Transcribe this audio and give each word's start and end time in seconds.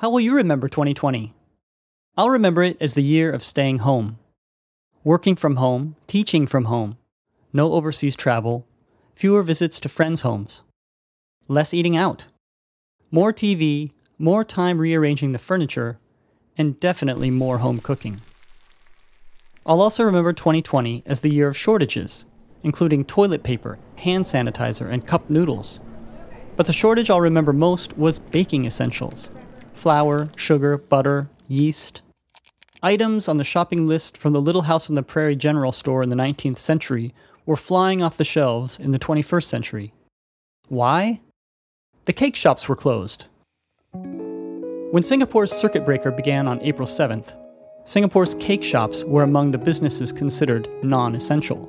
How 0.00 0.08
will 0.08 0.20
you 0.20 0.34
remember 0.34 0.66
2020? 0.66 1.34
I'll 2.16 2.30
remember 2.30 2.62
it 2.62 2.78
as 2.80 2.94
the 2.94 3.02
year 3.02 3.30
of 3.30 3.44
staying 3.44 3.80
home. 3.80 4.18
Working 5.04 5.36
from 5.36 5.56
home, 5.56 5.94
teaching 6.06 6.46
from 6.46 6.64
home, 6.64 6.96
no 7.52 7.74
overseas 7.74 8.16
travel, 8.16 8.66
fewer 9.14 9.42
visits 9.42 9.78
to 9.80 9.90
friends' 9.90 10.22
homes, 10.22 10.62
less 11.48 11.74
eating 11.74 11.98
out, 11.98 12.28
more 13.10 13.30
TV, 13.30 13.92
more 14.16 14.42
time 14.42 14.78
rearranging 14.78 15.32
the 15.32 15.38
furniture, 15.38 15.98
and 16.56 16.80
definitely 16.80 17.30
more 17.30 17.58
home 17.58 17.78
cooking. 17.78 18.22
I'll 19.66 19.82
also 19.82 20.02
remember 20.02 20.32
2020 20.32 21.02
as 21.04 21.20
the 21.20 21.30
year 21.30 21.46
of 21.46 21.58
shortages, 21.58 22.24
including 22.62 23.04
toilet 23.04 23.42
paper, 23.42 23.78
hand 23.96 24.24
sanitizer, 24.24 24.90
and 24.90 25.06
cup 25.06 25.28
noodles. 25.28 25.78
But 26.56 26.64
the 26.64 26.72
shortage 26.72 27.10
I'll 27.10 27.20
remember 27.20 27.52
most 27.52 27.98
was 27.98 28.18
baking 28.18 28.64
essentials 28.64 29.30
flour, 29.80 30.28
sugar, 30.36 30.76
butter, 30.76 31.30
yeast. 31.48 32.02
Items 32.82 33.28
on 33.28 33.38
the 33.38 33.44
shopping 33.44 33.86
list 33.86 34.18
from 34.18 34.34
the 34.34 34.40
Little 34.40 34.62
House 34.62 34.90
on 34.90 34.94
the 34.94 35.02
Prairie 35.02 35.34
general 35.34 35.72
store 35.72 36.02
in 36.02 36.10
the 36.10 36.16
19th 36.16 36.58
century 36.58 37.14
were 37.46 37.56
flying 37.56 38.02
off 38.02 38.18
the 38.18 38.24
shelves 38.24 38.78
in 38.78 38.90
the 38.90 38.98
21st 38.98 39.44
century. 39.44 39.94
Why? 40.68 41.22
The 42.04 42.12
cake 42.12 42.36
shops 42.36 42.68
were 42.68 42.76
closed. 42.76 43.24
When 43.92 45.02
Singapore's 45.02 45.50
circuit 45.50 45.86
breaker 45.86 46.10
began 46.10 46.46
on 46.46 46.60
April 46.60 46.86
7th, 46.86 47.34
Singapore's 47.86 48.34
cake 48.34 48.62
shops 48.62 49.02
were 49.04 49.22
among 49.22 49.50
the 49.50 49.58
businesses 49.58 50.12
considered 50.12 50.68
non 50.84 51.14
essential. 51.14 51.66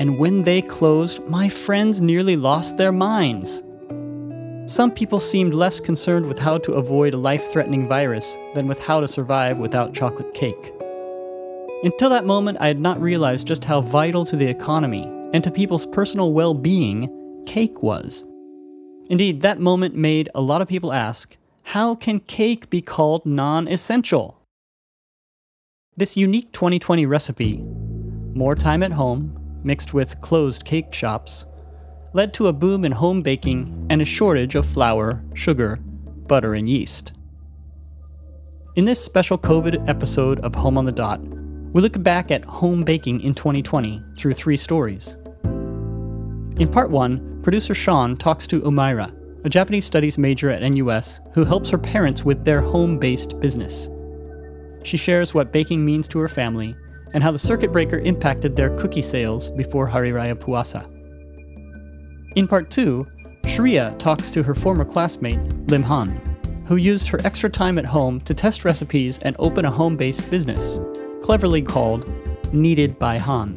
And 0.00 0.18
when 0.18 0.44
they 0.44 0.62
closed, 0.62 1.22
my 1.28 1.50
friends 1.50 2.00
nearly 2.00 2.36
lost 2.36 2.78
their 2.78 2.90
minds. 2.90 3.62
Some 4.66 4.92
people 4.92 5.18
seemed 5.18 5.54
less 5.54 5.80
concerned 5.80 6.26
with 6.26 6.38
how 6.38 6.56
to 6.58 6.74
avoid 6.74 7.14
a 7.14 7.18
life 7.18 7.50
threatening 7.50 7.88
virus 7.88 8.36
than 8.54 8.68
with 8.68 8.80
how 8.80 9.00
to 9.00 9.08
survive 9.08 9.58
without 9.58 9.92
chocolate 9.92 10.34
cake. 10.34 10.72
Until 11.82 12.08
that 12.10 12.26
moment, 12.26 12.58
I 12.60 12.68
had 12.68 12.78
not 12.78 13.00
realized 13.00 13.48
just 13.48 13.64
how 13.64 13.80
vital 13.80 14.24
to 14.24 14.36
the 14.36 14.46
economy 14.46 15.02
and 15.32 15.42
to 15.42 15.50
people's 15.50 15.84
personal 15.84 16.32
well 16.32 16.54
being 16.54 17.42
cake 17.44 17.82
was. 17.82 18.24
Indeed, 19.10 19.40
that 19.40 19.58
moment 19.58 19.96
made 19.96 20.28
a 20.32 20.40
lot 20.40 20.62
of 20.62 20.68
people 20.68 20.92
ask 20.92 21.36
how 21.64 21.96
can 21.96 22.20
cake 22.20 22.70
be 22.70 22.80
called 22.80 23.26
non 23.26 23.66
essential? 23.66 24.38
This 25.96 26.16
unique 26.16 26.52
2020 26.52 27.04
recipe, 27.04 27.64
more 28.34 28.54
time 28.54 28.84
at 28.84 28.92
home, 28.92 29.60
mixed 29.64 29.92
with 29.92 30.20
closed 30.20 30.64
cake 30.64 30.94
shops, 30.94 31.46
led 32.12 32.34
to 32.34 32.48
a 32.48 32.52
boom 32.52 32.84
in 32.84 32.92
home 32.92 33.22
baking 33.22 33.86
and 33.90 34.02
a 34.02 34.04
shortage 34.04 34.54
of 34.54 34.66
flour, 34.66 35.22
sugar, 35.34 35.76
butter, 36.26 36.54
and 36.54 36.68
yeast. 36.68 37.12
In 38.76 38.84
this 38.84 39.02
special 39.02 39.38
COVID 39.38 39.88
episode 39.88 40.40
of 40.40 40.54
Home 40.54 40.78
on 40.78 40.84
the 40.84 40.92
Dot, 40.92 41.20
we 41.20 41.80
look 41.80 42.02
back 42.02 42.30
at 42.30 42.44
home 42.44 42.84
baking 42.84 43.20
in 43.20 43.34
2020 43.34 44.02
through 44.16 44.34
three 44.34 44.56
stories. 44.56 45.16
In 46.58 46.68
part 46.70 46.90
one, 46.90 47.40
producer 47.42 47.74
Sean 47.74 48.16
talks 48.16 48.46
to 48.46 48.60
Umaira, 48.60 49.14
a 49.44 49.48
Japanese 49.48 49.84
studies 49.84 50.18
major 50.18 50.50
at 50.50 50.62
NUS 50.62 51.20
who 51.32 51.44
helps 51.44 51.70
her 51.70 51.78
parents 51.78 52.24
with 52.24 52.44
their 52.44 52.60
home 52.60 52.98
based 52.98 53.40
business. 53.40 53.88
She 54.84 54.96
shares 54.96 55.34
what 55.34 55.52
baking 55.52 55.84
means 55.84 56.08
to 56.08 56.18
her 56.18 56.28
family 56.28 56.74
and 57.14 57.22
how 57.22 57.30
the 57.30 57.38
circuit 57.38 57.72
breaker 57.72 57.98
impacted 57.98 58.54
their 58.54 58.76
cookie 58.78 59.02
sales 59.02 59.50
before 59.50 59.86
Hari 59.86 60.10
Raya 60.10 60.34
Puasa. 60.34 60.88
In 62.34 62.48
part 62.48 62.70
two, 62.70 63.06
Shreya 63.42 63.98
talks 63.98 64.30
to 64.30 64.42
her 64.42 64.54
former 64.54 64.86
classmate, 64.86 65.38
Lim 65.68 65.82
Han, 65.82 66.08
who 66.66 66.76
used 66.76 67.08
her 67.08 67.20
extra 67.24 67.50
time 67.50 67.76
at 67.76 67.84
home 67.84 68.20
to 68.22 68.32
test 68.32 68.64
recipes 68.64 69.18
and 69.18 69.36
open 69.38 69.66
a 69.66 69.70
home 69.70 69.98
based 69.98 70.30
business, 70.30 70.80
cleverly 71.22 71.60
called 71.60 72.10
Kneaded 72.52 72.98
by 72.98 73.18
Han. 73.18 73.54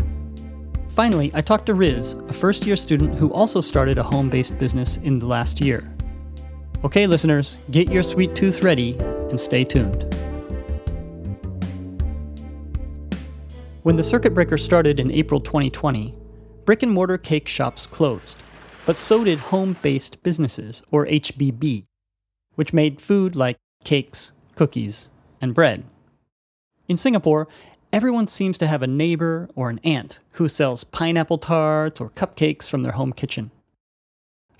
Finally, 0.89 1.31
I 1.33 1.39
talked 1.39 1.67
to 1.67 1.73
Riz, 1.73 2.13
a 2.13 2.33
first 2.33 2.65
year 2.65 2.75
student 2.75 3.15
who 3.15 3.31
also 3.31 3.61
started 3.61 3.97
a 3.97 4.03
home 4.03 4.29
based 4.29 4.59
business 4.59 4.97
in 4.97 5.19
the 5.19 5.25
last 5.25 5.61
year. 5.61 5.89
Okay, 6.83 7.07
listeners, 7.07 7.59
get 7.71 7.89
your 7.89 8.03
sweet 8.03 8.35
tooth 8.35 8.61
ready 8.61 8.97
and 9.29 9.39
stay 9.39 9.63
tuned. 9.63 10.03
When 13.83 13.95
the 13.95 14.03
circuit 14.03 14.33
breaker 14.33 14.57
started 14.57 14.99
in 14.99 15.11
April 15.11 15.39
2020, 15.39 16.13
brick 16.65 16.83
and 16.83 16.91
mortar 16.91 17.17
cake 17.17 17.47
shops 17.47 17.87
closed 17.87 18.41
but 18.85 18.95
so 18.95 19.23
did 19.23 19.39
home 19.39 19.75
based 19.81 20.21
businesses, 20.23 20.83
or 20.91 21.05
HBB, 21.05 21.85
which 22.55 22.73
made 22.73 23.01
food 23.01 23.35
like 23.35 23.57
cakes, 23.83 24.31
cookies, 24.55 25.09
and 25.41 25.53
bread. 25.53 25.83
In 26.87 26.97
Singapore, 26.97 27.47
everyone 27.91 28.27
seems 28.27 28.57
to 28.59 28.67
have 28.67 28.83
a 28.83 28.87
neighbor 28.87 29.49
or 29.55 29.69
an 29.69 29.79
aunt 29.83 30.19
who 30.33 30.47
sells 30.47 30.83
pineapple 30.83 31.37
tarts 31.37 31.99
or 31.99 32.09
cupcakes 32.09 32.69
from 32.69 32.83
their 32.83 32.93
home 32.93 33.13
kitchen. 33.13 33.51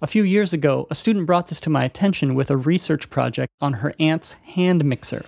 A 0.02 0.08
few 0.08 0.24
years 0.24 0.54
ago, 0.54 0.88
a 0.90 0.96
student 0.96 1.26
brought 1.26 1.48
this 1.48 1.62
to 1.62 1.70
my 1.70 1.84
attention 1.86 2.36
with 2.36 2.52
a 2.52 2.58
research 2.58 3.10
project 3.10 3.54
on 3.62 3.74
her 3.74 3.94
aunt's 4.00 4.34
hand 4.34 4.84
mixer. 4.84 5.24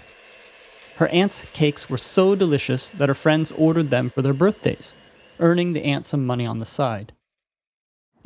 Her 0.97 1.07
aunt's 1.09 1.49
cakes 1.51 1.89
were 1.89 1.97
so 1.97 2.35
delicious 2.35 2.89
that 2.89 3.09
her 3.09 3.15
friends 3.15 3.51
ordered 3.51 3.91
them 3.91 4.09
for 4.09 4.21
their 4.21 4.33
birthdays, 4.33 4.95
earning 5.39 5.73
the 5.73 5.83
aunt 5.83 6.05
some 6.05 6.25
money 6.25 6.45
on 6.45 6.57
the 6.57 6.65
side. 6.65 7.13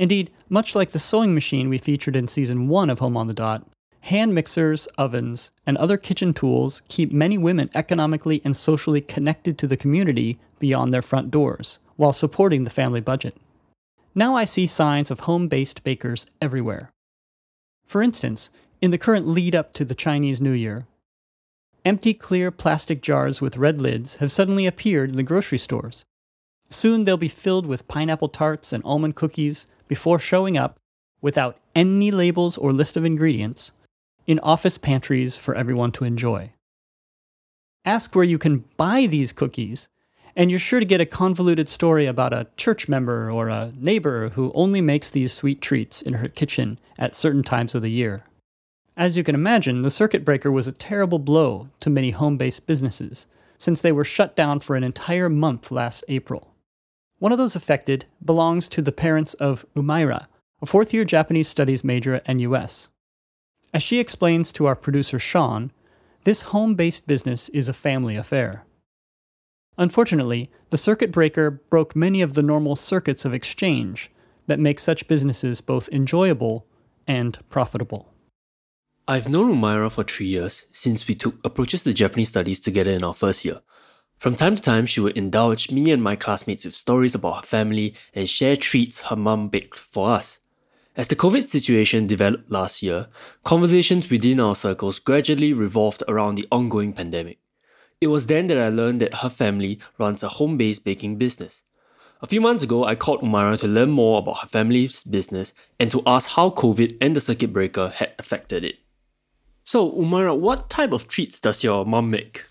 Indeed, 0.02 0.32
much 0.50 0.74
like 0.74 0.92
the 0.92 1.00
sewing 1.00 1.36
machine 1.36 1.70
we 1.70 1.78
featured 1.78 2.16
in 2.16 2.28
season 2.28 2.68
1 2.68 2.90
of 2.90 2.98
Home 2.98 3.16
on 3.16 3.28
the 3.28 3.36
Dot, 3.36 3.68
hand 4.00 4.34
mixers, 4.34 4.88
ovens, 4.98 5.52
and 5.64 5.78
other 5.78 5.96
kitchen 5.96 6.34
tools 6.34 6.82
keep 6.88 7.12
many 7.12 7.38
women 7.38 7.70
economically 7.76 8.42
and 8.44 8.58
socially 8.58 9.00
connected 9.00 9.60
to 9.60 9.68
the 9.68 9.78
community 9.78 10.40
beyond 10.58 10.92
their 10.92 11.04
front 11.04 11.30
doors, 11.30 11.78
while 11.98 12.14
supporting 12.14 12.64
the 12.64 12.72
family 12.72 13.00
budget. 13.00 13.38
Now 14.16 14.36
I 14.36 14.44
see 14.44 14.66
signs 14.66 15.12
of 15.12 15.22
home 15.22 15.48
based 15.48 15.84
bakers 15.84 16.26
everywhere. 16.42 16.90
For 17.86 18.02
instance, 18.02 18.50
in 18.82 18.90
the 18.90 18.98
current 18.98 19.28
lead 19.28 19.54
up 19.54 19.72
to 19.74 19.86
the 19.86 19.94
Chinese 19.94 20.42
New 20.42 20.54
Year, 20.54 20.88
empty 21.86 22.16
clear 22.16 22.50
plastic 22.50 23.04
jars 23.04 23.40
with 23.40 23.56
red 23.56 23.80
lids 23.80 24.16
have 24.16 24.32
suddenly 24.32 24.66
appeared 24.66 25.12
in 25.12 25.16
the 25.16 25.22
grocery 25.22 25.60
stores. 25.60 26.06
Soon 26.72 27.04
they'll 27.04 27.18
be 27.18 27.28
filled 27.28 27.68
with 27.68 27.88
pineapple 27.88 28.30
tarts 28.30 28.74
and 28.74 28.82
almond 28.84 29.16
cookies, 29.16 29.68
before 29.92 30.20
showing 30.20 30.58
up 30.58 30.80
without 31.20 31.58
any 31.76 32.12
labels 32.12 32.58
or 32.58 32.72
list 32.72 32.96
of 32.96 33.04
ingredients 33.04 33.74
in 34.26 34.40
office 34.40 34.78
pantries 34.78 35.38
for 35.38 35.54
everyone 35.54 35.92
to 35.92 36.06
enjoy. 36.06 36.50
Ask 37.84 38.16
where 38.16 38.24
you 38.24 38.38
can 38.38 38.64
buy 38.78 39.06
these 39.06 39.34
cookies, 39.34 39.90
and 40.34 40.50
you're 40.50 40.62
sure 40.62 40.80
to 40.80 40.86
get 40.86 41.02
a 41.02 41.06
convoluted 41.06 41.68
story 41.68 42.06
about 42.06 42.32
a 42.32 42.48
church 42.56 42.88
member 42.88 43.30
or 43.30 43.50
a 43.50 43.74
neighbor 43.76 44.30
who 44.30 44.54
only 44.56 44.80
makes 44.80 45.12
these 45.12 45.34
sweet 45.34 45.60
treats 45.60 46.02
in 46.02 46.14
her 46.14 46.30
kitchen 46.30 46.80
at 46.98 47.14
certain 47.14 47.44
times 47.44 47.76
of 47.76 47.82
the 47.82 47.92
year. 47.92 48.24
As 48.96 49.18
you 49.18 49.26
can 49.26 49.36
imagine, 49.36 49.82
the 49.82 49.90
circuit 49.90 50.24
breaker 50.24 50.54
was 50.54 50.70
a 50.70 50.72
terrible 50.72 51.20
blow 51.20 51.68
to 51.82 51.90
many 51.90 52.12
home 52.12 52.38
based 52.38 52.66
businesses, 52.66 53.26
since 53.58 53.82
they 53.82 53.92
were 53.92 54.06
shut 54.06 54.38
down 54.38 54.62
for 54.62 54.78
an 54.78 54.86
entire 54.86 55.28
month 55.28 55.70
last 55.70 56.06
April. 56.08 56.51
One 57.22 57.32
of 57.32 57.38
those 57.38 57.56
affected 57.56 58.06
belongs 58.26 58.68
to 58.70 58.82
the 58.82 58.92
parents 58.92 59.36
of 59.36 59.64
Umaira, 59.76 60.26
a 60.60 60.66
fourth 60.66 60.92
year 60.92 61.06
Japanese 61.06 61.48
studies 61.48 61.84
major 61.84 62.16
at 62.16 62.28
NUS. 62.28 62.90
As 63.76 63.84
she 63.84 64.00
explains 64.00 64.52
to 64.54 64.66
our 64.66 64.76
producer 64.76 65.20
Sean, 65.20 65.72
this 66.24 66.42
home 66.42 66.74
based 66.74 67.06
business 67.06 67.48
is 67.50 67.70
a 67.70 67.74
family 67.74 68.16
affair. 68.16 68.66
Unfortunately, 69.78 70.50
the 70.72 70.78
circuit 70.78 71.12
breaker 71.12 71.52
broke 71.52 71.96
many 71.96 72.24
of 72.24 72.34
the 72.34 72.42
normal 72.42 72.76
circuits 72.76 73.24
of 73.24 73.36
exchange 73.36 74.10
that 74.48 74.60
make 74.60 74.80
such 74.80 75.08
businesses 75.08 75.62
both 75.62 75.90
enjoyable 75.90 76.66
and 77.06 77.38
profitable. 77.50 78.12
I've 79.08 79.30
known 79.30 79.56
Umaira 79.56 79.92
for 79.92 80.04
three 80.04 80.26
years, 80.26 80.66
since 80.72 81.08
we 81.08 81.14
took 81.14 81.36
approaches 81.46 81.84
to 81.84 81.94
Japanese 81.94 82.30
studies 82.30 82.60
together 82.60 82.90
in 82.90 83.04
our 83.04 83.14
first 83.14 83.46
year. 83.46 83.62
From 84.22 84.36
time 84.36 84.56
to 84.56 84.62
time, 84.62 84.86
she 84.86 85.00
would 85.00 85.18
indulge 85.18 85.72
me 85.72 85.90
and 85.90 86.04
my 86.04 86.16
classmates 86.16 86.64
with 86.64 86.76
stories 86.76 87.16
about 87.16 87.38
her 87.38 87.48
family 87.48 87.96
and 88.14 88.30
share 88.30 88.56
treats 88.56 89.02
her 89.02 89.16
mum 89.16 89.50
baked 89.50 89.80
for 89.80 90.12
us. 90.12 90.38
As 90.96 91.08
the 91.08 91.16
COVID 91.16 91.48
situation 91.48 92.06
developed 92.06 92.52
last 92.52 92.84
year, 92.84 93.08
conversations 93.44 94.12
within 94.12 94.40
our 94.40 94.54
circles 94.54 95.00
gradually 95.00 95.54
revolved 95.54 96.04
around 96.08 96.36
the 96.36 96.48
ongoing 96.52 96.94
pandemic. 96.94 97.40
It 98.00 98.10
was 98.10 98.28
then 98.28 98.46
that 98.46 98.60
I 98.60 98.70
learned 98.70 99.02
that 99.02 99.22
her 99.24 99.30
family 99.30 99.80
runs 99.98 100.22
a 100.22 100.30
home 100.30 100.56
based 100.56 100.86
baking 100.86 101.16
business. 101.16 101.64
A 102.22 102.28
few 102.28 102.42
months 102.42 102.62
ago, 102.62 102.84
I 102.86 102.94
called 102.94 103.22
Umaira 103.22 103.58
to 103.62 103.68
learn 103.68 103.90
more 103.90 104.20
about 104.20 104.42
her 104.42 104.48
family's 104.48 105.04
business 105.04 105.56
and 105.80 105.90
to 105.90 106.04
ask 106.06 106.30
how 106.30 106.52
COVID 106.52 106.96
and 107.02 107.16
the 107.16 107.22
circuit 107.22 107.52
breaker 107.52 107.92
had 107.96 108.14
affected 108.20 108.64
it. 108.64 108.76
So, 109.66 109.92
Umaira, 109.92 110.38
what 110.38 110.70
type 110.70 110.92
of 110.92 111.08
treats 111.08 111.40
does 111.40 111.64
your 111.64 111.88
mum 111.88 112.12
make? 112.12 112.46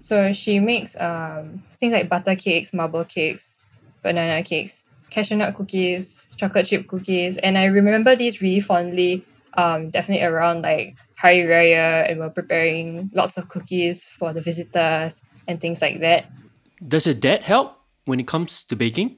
So 0.00 0.32
she 0.32 0.60
makes 0.60 0.98
um, 0.98 1.62
things 1.76 1.92
like 1.92 2.08
butter 2.08 2.34
cakes, 2.34 2.72
marble 2.72 3.04
cakes, 3.04 3.58
banana 4.02 4.42
cakes, 4.42 4.84
cashew 5.10 5.36
nut 5.36 5.54
cookies, 5.54 6.26
chocolate 6.36 6.66
chip 6.66 6.86
cookies. 6.88 7.36
And 7.36 7.58
I 7.58 7.66
remember 7.66 8.16
these 8.16 8.40
really 8.40 8.60
fondly 8.60 9.24
um, 9.54 9.90
definitely 9.90 10.24
around 10.24 10.62
like 10.62 10.96
Hari 11.16 11.40
Raya, 11.40 12.10
and 12.10 12.20
we're 12.20 12.30
preparing 12.30 13.10
lots 13.12 13.36
of 13.36 13.48
cookies 13.48 14.06
for 14.06 14.32
the 14.32 14.40
visitors 14.40 15.22
and 15.46 15.60
things 15.60 15.82
like 15.82 16.00
that. 16.00 16.26
Does 16.86 17.06
your 17.06 17.14
dad 17.14 17.42
help 17.42 17.76
when 18.06 18.20
it 18.20 18.26
comes 18.26 18.64
to 18.64 18.76
baking? 18.76 19.16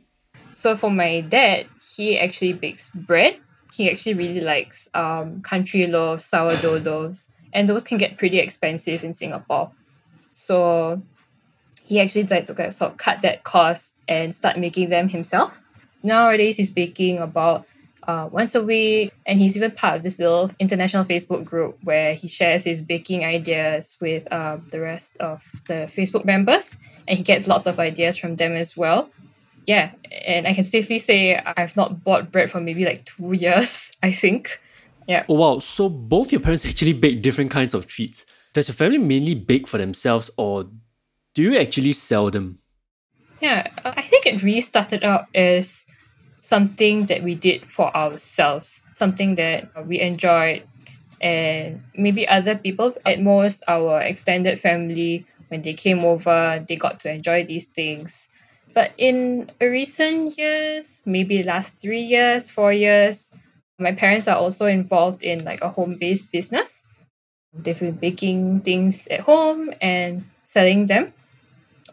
So 0.55 0.77
for 0.77 0.91
my 0.91 1.21
dad, 1.21 1.67
he 1.97 2.19
actually 2.19 2.55
bakes 2.55 2.89
bread. 2.89 3.39
He 3.73 3.91
actually 3.91 4.15
really 4.15 4.41
likes 4.41 4.89
um, 4.95 5.43
country 5.43 5.87
loaves, 5.87 6.25
sourdough 6.25 6.79
loaves, 6.79 7.29
and 7.53 7.69
those 7.69 7.85
can 7.85 7.99
get 7.99 8.19
pretty 8.19 8.39
expensive 8.39 9.05
in 9.05 9.13
Singapore. 9.13 9.73
So 10.33 11.03
he 11.83 12.01
actually 12.01 12.23
decided 12.23 12.47
to 12.47 12.73
sort 12.73 12.93
of 12.93 12.97
cut 12.97 13.23
that 13.23 13.45
cost 13.45 13.93
and 14.09 14.35
start 14.35 14.59
making 14.59 14.89
them 14.89 15.09
himself. 15.09 15.61
Nowadays, 16.03 16.57
he's 16.57 16.71
baking 16.71 17.19
about 17.19 17.67
uh, 18.03 18.29
once 18.31 18.55
a 18.55 18.63
week, 18.63 19.13
and 19.27 19.39
he's 19.39 19.57
even 19.57 19.71
part 19.71 19.97
of 19.97 20.03
this 20.03 20.19
little 20.19 20.51
international 20.59 21.05
Facebook 21.05 21.45
group 21.45 21.79
where 21.83 22.15
he 22.15 22.29
shares 22.29 22.65
his 22.65 22.81
baking 22.81 23.25
ideas 23.25 23.97
with 24.01 24.31
uh, 24.33 24.59
the 24.71 24.81
rest 24.81 25.17
of 25.19 25.43
the 25.69 25.89
Facebook 25.95 26.25
members, 26.25 26.75
and 27.07 27.17
he 27.17 27.25
gets 27.25 27.47
lots 27.47 27.67
of 27.67 27.79
ideas 27.79 28.17
from 28.17 28.37
them 28.37 28.55
as 28.55 28.77
well. 28.77 29.11
Yeah, 29.67 29.93
and 30.11 30.49
I 30.49 30.55
can 30.55 30.65
safely 30.65 30.99
say 30.99 31.37
I've 31.37 31.77
not 31.77 32.03
bought 32.03 32.33
bread 32.33 32.51
for 32.51 32.61
maybe 32.61 32.85
like 32.85 33.05
two 33.05 33.33
years, 33.33 33.93
I 34.03 34.13
think. 34.13 34.61
Yeah. 35.07 35.25
Oh 35.29 35.35
wow, 35.35 35.59
so 35.61 35.89
both 35.89 36.33
your 36.33 36.41
parents 36.41 36.67
actually 36.67 36.95
bake 36.95 37.23
different 37.23 37.51
kinds 37.51 37.75
of 37.75 37.87
treats. 37.87 38.27
Does 38.53 38.69
your 38.69 38.75
family 38.75 38.99
mainly 38.99 39.35
bake 39.35 39.67
for 39.67 39.79
themselves 39.79 40.31
or 40.37 40.69
do 41.35 41.43
you 41.43 41.59
actually 41.59 41.93
sell 41.93 42.31
them? 42.31 42.59
Yeah, 43.41 43.71
uh, 43.85 43.95
I 43.97 44.03
think 44.03 44.27
it 44.27 44.43
really 44.43 44.61
started 44.61 45.03
out 45.03 45.27
as 45.35 45.87
something 46.41 47.07
that 47.07 47.23
we 47.23 47.35
did 47.35 47.71
for 47.71 47.95
ourselves, 47.97 48.81
something 48.95 49.37
that 49.37 49.87
we 49.87 50.01
enjoyed, 50.01 50.63
and 51.21 51.83
maybe 51.97 52.29
other 52.29 52.57
people, 52.57 52.95
at 53.07 53.21
most 53.21 53.63
our 53.69 54.01
extended 54.01 54.61
family, 54.61 55.25
when 55.49 55.63
they 55.63 55.75
came 55.75 56.05
over, 56.05 56.65
they 56.69 56.77
got 56.77 57.01
to 57.01 57.13
enjoy 57.13 57.45
these 57.45 57.67
things. 57.67 58.29
But 58.75 58.93
in 58.99 59.51
recent 59.61 60.39
years, 60.39 61.01
maybe 61.05 61.43
last 61.43 61.73
three 61.81 62.03
years, 62.03 62.49
four 62.49 62.73
years, 62.73 63.31
my 63.79 63.93
parents 63.93 64.29
are 64.29 64.37
also 64.37 64.67
involved 64.67 65.23
in 65.23 65.45
like 65.45 65.63
a 65.63 65.69
home 65.69 65.97
based 65.99 66.33
business. 66.33 66.82
They've 67.55 67.79
been 67.79 67.93
baking 67.93 68.61
things 68.61 69.07
at 69.09 69.21
home 69.21 69.73
and 69.81 70.25
selling 70.47 70.87
them, 70.87 71.13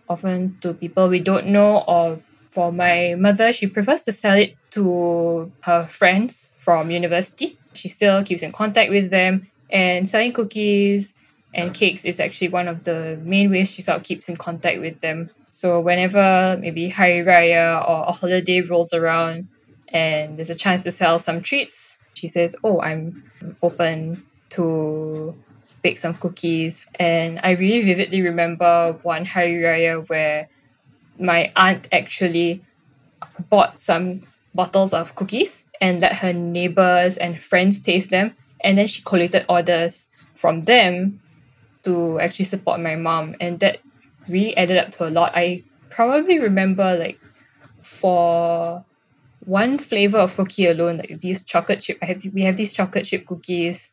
often 0.08 0.58
to 0.62 0.74
people 0.74 1.10
we 1.10 1.20
don't 1.20 1.48
know 1.48 1.84
or 1.88 2.20
for 2.48 2.72
my 2.72 3.16
mother, 3.18 3.54
she 3.54 3.68
prefers 3.68 4.04
to 4.04 4.12
sell 4.12 4.36
it 4.36 4.56
to 4.72 5.52
her 5.62 5.86
friends 5.88 6.52
from 6.60 6.90
university. 6.92 7.58
She 7.74 7.90
still 7.90 8.24
keeps 8.24 8.42
in 8.42 8.52
contact 8.52 8.90
with 8.90 9.12
them, 9.12 9.48
and 9.70 10.10
selling 10.10 10.34
cookies 10.34 11.14
and 11.54 11.74
cakes 11.74 12.06
is 12.06 12.20
actually 12.20 12.50
one 12.50 12.68
of 12.68 12.84
the 12.84 13.20
main 13.24 13.52
ways 13.52 13.70
she 13.72 13.82
sort 13.82 13.98
of 13.98 14.04
keeps 14.04 14.30
in 14.30 14.38
contact 14.38 14.80
with 14.82 15.00
them. 15.02 15.30
So 15.52 15.80
whenever 15.80 16.58
maybe 16.60 16.90
Hari 16.90 17.24
Raya 17.24 17.88
or 17.88 18.06
a 18.08 18.12
holiday 18.12 18.62
rolls 18.62 18.94
around 18.94 19.48
and 19.90 20.38
there's 20.38 20.50
a 20.50 20.56
chance 20.56 20.84
to 20.84 20.92
sell 20.92 21.20
some 21.20 21.42
treats, 21.42 21.98
she 22.14 22.28
says, 22.28 22.56
"Oh, 22.64 22.82
I'm 22.82 23.32
open 23.62 24.26
to 24.52 25.36
bake 25.82 25.98
some 25.98 26.14
cookies." 26.16 26.86
And 27.00 27.40
I 27.44 27.52
really 27.52 27.84
vividly 27.84 28.22
remember 28.22 28.98
one 29.04 29.26
Hari 29.26 29.56
Raya 29.56 30.08
where 30.08 30.50
my 31.20 31.52
aunt 31.56 31.88
actually 31.92 32.64
bought 33.50 33.80
some 33.80 34.22
bottles 34.54 34.94
of 34.94 35.16
cookies 35.16 35.66
and 35.82 36.00
let 36.00 36.14
her 36.14 36.34
neighbors 36.34 37.18
and 37.18 37.42
friends 37.42 37.80
taste 37.82 38.10
them. 38.10 38.36
And 38.64 38.78
then 38.78 38.88
she 38.88 39.02
collated 39.02 39.46
orders 39.48 40.10
from 40.36 40.62
them 40.62 41.22
to 41.84 42.20
actually 42.20 42.46
support 42.46 42.80
my 42.80 42.96
mom. 42.96 43.36
And 43.40 43.60
that 43.62 43.80
really 44.28 44.56
added 44.58 44.78
up 44.78 44.92
to 44.92 45.08
a 45.08 45.10
lot. 45.10 45.32
I 45.36 45.64
probably 45.90 46.40
remember 46.40 46.98
like 46.98 47.20
for 47.84 48.84
one 49.46 49.78
flavor 49.78 50.18
of 50.18 50.36
cookie 50.36 50.68
alone 50.68 50.98
like 50.98 51.20
these 51.22 51.44
chocolate 51.44 51.82
chip 51.82 51.98
i 52.02 52.06
have 52.06 52.24
we 52.34 52.44
have 52.44 52.58
these 52.58 52.74
chocolate 52.74 53.06
chip 53.06 53.26
cookies. 53.26 53.90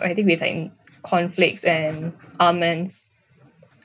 I 0.00 0.14
think 0.14 0.28
with 0.28 0.40
like 0.40 0.70
cornflakes 1.04 1.64
and 1.64 2.12
almonds 2.40 3.10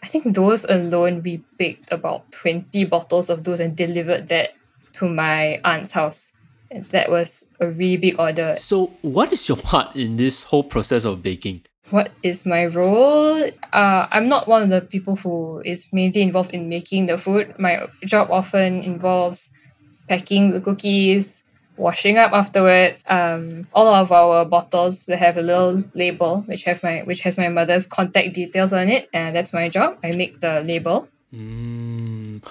I 0.02 0.08
think 0.08 0.34
those 0.34 0.64
alone 0.64 1.22
we 1.24 1.44
baked 1.58 1.92
about 1.92 2.32
20 2.32 2.86
bottles 2.86 3.30
of 3.30 3.44
those 3.44 3.60
and 3.60 3.76
delivered 3.76 4.30
that 4.30 4.52
to 4.94 5.10
my 5.10 5.60
aunt's 5.64 5.92
house. 5.92 6.32
And 6.72 6.86
that 6.86 7.10
was 7.10 7.48
a 7.60 7.68
really 7.68 7.98
big 7.98 8.20
order. 8.20 8.56
So, 8.60 8.94
what 9.02 9.34
is 9.34 9.48
your 9.50 9.58
part 9.58 9.96
in 9.96 10.18
this 10.18 10.44
whole 10.44 10.64
process 10.64 11.04
of 11.04 11.24
baking? 11.24 11.64
What 11.90 12.12
is 12.22 12.46
my 12.46 12.68
role? 12.68 13.44
Uh, 13.74 14.08
I'm 14.12 14.30
not 14.30 14.48
one 14.48 14.64
of 14.64 14.70
the 14.70 14.82
people 14.88 15.16
who 15.16 15.62
is 15.66 15.88
mainly 15.92 16.22
involved 16.22 16.52
in 16.52 16.70
making 16.70 17.08
the 17.08 17.18
food. 17.18 17.58
My 17.58 17.88
job 18.06 18.30
often 18.30 18.84
involves 18.84 19.50
packing 20.08 20.52
the 20.52 20.62
cookies, 20.62 21.44
washing 21.80 22.18
up 22.18 22.34
afterwards. 22.34 23.04
Um, 23.08 23.66
all 23.74 23.88
of 23.88 24.12
our 24.12 24.46
bottles 24.46 25.06
they 25.06 25.18
have 25.18 25.38
a 25.38 25.42
little 25.42 25.84
label 25.96 26.42
which 26.42 26.64
have 26.64 26.84
my 26.84 27.00
which 27.04 27.22
has 27.22 27.38
my 27.38 27.50
mother's 27.50 27.88
contact 27.88 28.34
details 28.34 28.74
on 28.74 28.90
it, 28.90 29.10
and 29.14 29.36
that's 29.36 29.54
my 29.54 29.70
job. 29.70 29.98
I 30.04 30.12
make 30.12 30.40
the 30.42 30.62
label. 30.62 31.08
Mm. 31.34 32.44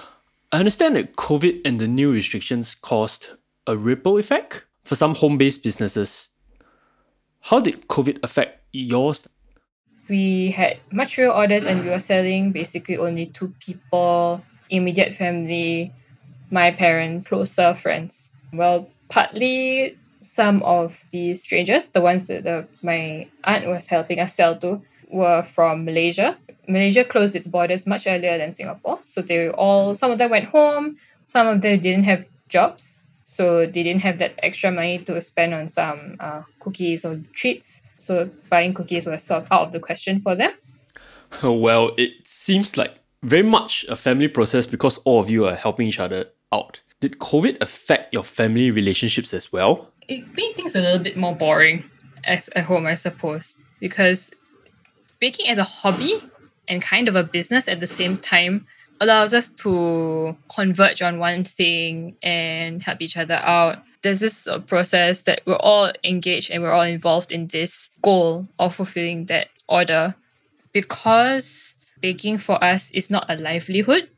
I 0.51 0.57
understand 0.57 0.95
that 0.95 1.15
COVID 1.15 1.61
and 1.63 1.79
the 1.79 1.87
new 1.87 2.11
restrictions 2.11 2.73
caused 2.73 3.29
a 3.67 3.77
ripple 3.77 4.17
effect 4.17 4.65
for 4.83 4.95
some 4.95 5.13
home-based 5.13 5.61
businesses. 5.61 6.31
How 7.41 7.59
did 7.59 7.87
COVID 7.87 8.17
affect 8.23 8.63
yours? 8.71 9.27
We 10.09 10.49
had 10.49 10.79
much 10.91 11.15
fewer 11.15 11.31
orders, 11.31 11.67
and 11.67 11.83
we 11.83 11.91
were 11.91 11.99
selling 11.99 12.51
basically 12.51 12.97
only 12.97 13.27
to 13.27 13.53
people, 13.59 14.43
immediate 14.71 15.13
family, 15.13 15.93
my 16.49 16.71
parents, 16.71 17.27
closer 17.27 17.75
friends. 17.75 18.31
Well, 18.51 18.89
partly 19.09 19.97
some 20.21 20.61
of 20.63 20.95
the 21.11 21.35
strangers, 21.35 21.89
the 21.89 22.01
ones 22.01 22.27
that 22.27 22.43
the, 22.43 22.67
my 22.81 23.27
aunt 23.43 23.67
was 23.67 23.85
helping 23.87 24.19
us 24.19 24.35
sell 24.35 24.57
to, 24.59 24.81
were 25.11 25.43
from 25.43 25.85
Malaysia. 25.85 26.37
Malaysia 26.67 27.03
closed 27.03 27.35
its 27.35 27.47
borders 27.47 27.87
much 27.87 28.05
earlier 28.05 28.37
than 28.37 28.51
Singapore. 28.51 28.99
So 29.03 29.21
they 29.21 29.49
all, 29.49 29.95
some 29.95 30.11
of 30.11 30.17
them 30.17 30.29
went 30.29 30.45
home, 30.45 30.97
some 31.23 31.47
of 31.47 31.61
them 31.61 31.79
didn't 31.79 32.03
have 32.03 32.25
jobs. 32.47 32.99
So 33.23 33.65
they 33.65 33.83
didn't 33.83 34.01
have 34.01 34.19
that 34.19 34.39
extra 34.41 34.71
money 34.71 34.99
to 34.99 35.21
spend 35.21 35.53
on 35.53 35.67
some 35.67 36.17
uh, 36.19 36.41
cookies 36.59 37.05
or 37.05 37.21
treats. 37.33 37.81
So 37.97 38.29
buying 38.49 38.73
cookies 38.73 39.05
was 39.05 39.23
sort 39.23 39.43
of 39.43 39.51
out 39.51 39.67
of 39.67 39.71
the 39.71 39.79
question 39.79 40.21
for 40.21 40.35
them. 40.35 40.51
Well, 41.43 41.91
it 41.95 42.25
seems 42.25 42.75
like 42.75 42.95
very 43.21 43.43
much 43.43 43.85
a 43.87 43.95
family 43.95 44.27
process 44.27 44.65
because 44.65 44.97
all 45.05 45.19
of 45.19 45.29
you 45.29 45.45
are 45.45 45.53
helping 45.53 45.85
each 45.87 45.99
other 45.99 46.25
out. 46.51 46.81
Did 46.99 47.17
COVID 47.17 47.61
affect 47.61 48.13
your 48.13 48.23
family 48.23 48.71
relationships 48.71 49.33
as 49.33 49.53
well? 49.53 49.89
It 50.07 50.25
made 50.35 50.55
things 50.55 50.75
a 50.75 50.81
little 50.81 51.01
bit 51.01 51.15
more 51.15 51.35
boring 51.35 51.89
as 52.25 52.49
at 52.49 52.65
home, 52.65 52.85
I 52.85 52.95
suppose, 52.95 53.55
because 53.79 54.31
baking 55.19 55.47
as 55.47 55.57
a 55.57 55.63
hobby 55.63 56.21
and 56.67 56.81
kind 56.81 57.07
of 57.07 57.15
a 57.15 57.23
business 57.23 57.69
at 57.69 57.79
the 57.79 57.87
same 57.87 58.17
time 58.17 58.67
allows 58.99 59.33
us 59.33 59.47
to 59.47 60.35
converge 60.53 61.01
on 61.01 61.19
one 61.19 61.45
thing 61.45 62.17
and 62.21 62.83
help 62.83 63.01
each 63.01 63.15
other 63.15 63.35
out. 63.35 63.81
There's 64.01 64.19
this 64.19 64.47
process 64.67 65.21
that 65.21 65.41
we're 65.45 65.55
all 65.55 65.91
engaged 66.03 66.51
and 66.51 66.61
we're 66.61 66.71
all 66.71 66.81
involved 66.81 67.31
in 67.31 67.47
this 67.47 67.89
goal 68.01 68.47
of 68.57 68.75
fulfilling 68.75 69.25
that 69.27 69.47
order. 69.67 70.15
Because 70.73 71.77
baking 72.01 72.39
for 72.39 72.61
us 72.61 72.91
is 72.91 73.09
not 73.09 73.25
a 73.29 73.35
livelihood, 73.35 74.09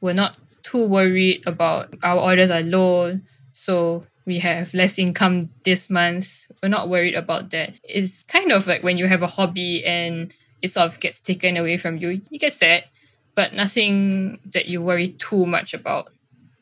we're 0.00 0.14
not 0.14 0.36
too 0.66 0.84
worried 0.84 1.46
about 1.46 1.94
our 2.02 2.18
orders 2.18 2.50
are 2.50 2.62
low, 2.62 3.18
so 3.52 4.04
we 4.26 4.40
have 4.40 4.74
less 4.74 4.98
income 4.98 5.48
this 5.64 5.88
month. 5.88 6.50
We're 6.62 6.68
not 6.68 6.88
worried 6.88 7.14
about 7.14 7.50
that. 7.50 7.74
It's 7.84 8.24
kind 8.24 8.50
of 8.50 8.66
like 8.66 8.82
when 8.82 8.98
you 8.98 9.06
have 9.06 9.22
a 9.22 9.28
hobby 9.28 9.84
and 9.84 10.32
it 10.60 10.72
sort 10.72 10.88
of 10.88 10.98
gets 10.98 11.20
taken 11.20 11.56
away 11.56 11.76
from 11.78 11.98
you, 11.98 12.20
you 12.28 12.38
get 12.40 12.52
sad, 12.52 12.84
but 13.36 13.54
nothing 13.54 14.40
that 14.52 14.66
you 14.66 14.82
worry 14.82 15.10
too 15.10 15.46
much 15.46 15.72
about, 15.72 16.10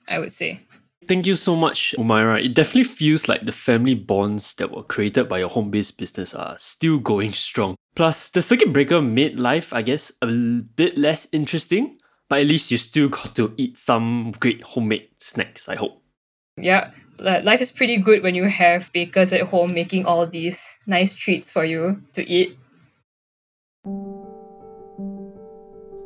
I 0.07 0.19
would 0.19 0.33
say. 0.33 0.61
Thank 1.09 1.27
you 1.27 1.37
so 1.37 1.57
much, 1.57 1.95
Umaira. 1.99 2.45
It 2.45 2.55
definitely 2.55 2.85
feels 2.85 3.29
like 3.29 3.45
the 3.45 3.53
family 3.53 3.95
bonds 3.95 4.55
that 4.55 4.71
were 4.71 4.83
created 4.83 5.29
by 5.29 5.39
your 5.39 5.49
home 5.49 5.71
based 5.71 5.97
business 5.99 6.35
are 6.35 6.57
still 6.59 6.99
going 6.99 7.33
strong. 7.33 7.77
Plus, 7.95 8.31
the 8.31 8.43
circuit 8.43 8.73
breaker 8.73 9.01
made 9.01 9.39
life, 9.39 9.73
I 9.73 9.83
guess, 9.83 10.13
a 10.21 10.27
bit 10.27 10.99
less 10.99 11.29
interesting 11.33 11.99
but 12.29 12.41
at 12.41 12.47
least 12.47 12.71
you 12.71 12.79
still 12.79 13.09
got 13.09 13.35
to 13.37 13.53
eat 13.57 13.79
some 13.79 14.33
great 14.41 14.63
homemade 14.63 15.09
snacks, 15.19 15.69
I 15.69 15.77
hope. 15.77 16.03
Yeah, 16.57 16.91
life 17.19 17.61
is 17.61 17.73
pretty 17.73 17.99
good 17.99 18.23
when 18.23 18.35
you 18.35 18.45
have 18.45 18.91
bakers 18.93 19.33
at 19.33 19.43
home 19.43 19.73
making 19.73 20.07
all 20.07 20.27
these 20.27 20.63
nice 20.87 21.15
treats 21.15 21.51
for 21.51 21.65
you 21.65 22.01
to 22.13 22.29
eat. 22.29 22.59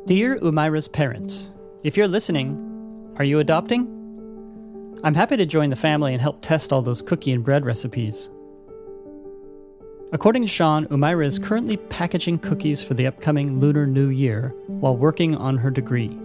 Dear 0.07 0.39
Umaira's 0.41 0.87
parents, 0.87 1.51
if 1.83 1.95
you're 1.95 2.07
listening, 2.07 3.13
are 3.17 3.23
you 3.23 3.39
adopting? 3.39 3.95
I'm 5.03 5.13
happy 5.13 5.37
to 5.37 5.45
join 5.45 5.69
the 5.69 5.75
family 5.75 6.13
and 6.13 6.21
help 6.21 6.41
test 6.41 6.73
all 6.73 6.81
those 6.81 7.01
cookie 7.01 7.31
and 7.31 7.43
bread 7.43 7.65
recipes. 7.65 8.29
According 10.11 10.41
to 10.41 10.47
Sean, 10.47 10.87
Umaira 10.87 11.23
is 11.23 11.37
currently 11.37 11.77
packaging 11.77 12.39
cookies 12.39 12.81
for 12.81 12.95
the 12.95 13.05
upcoming 13.05 13.59
Lunar 13.59 13.85
New 13.85 14.09
Year 14.09 14.55
while 14.65 14.97
working 14.97 15.35
on 15.35 15.57
her 15.59 15.69
degree. 15.69 16.17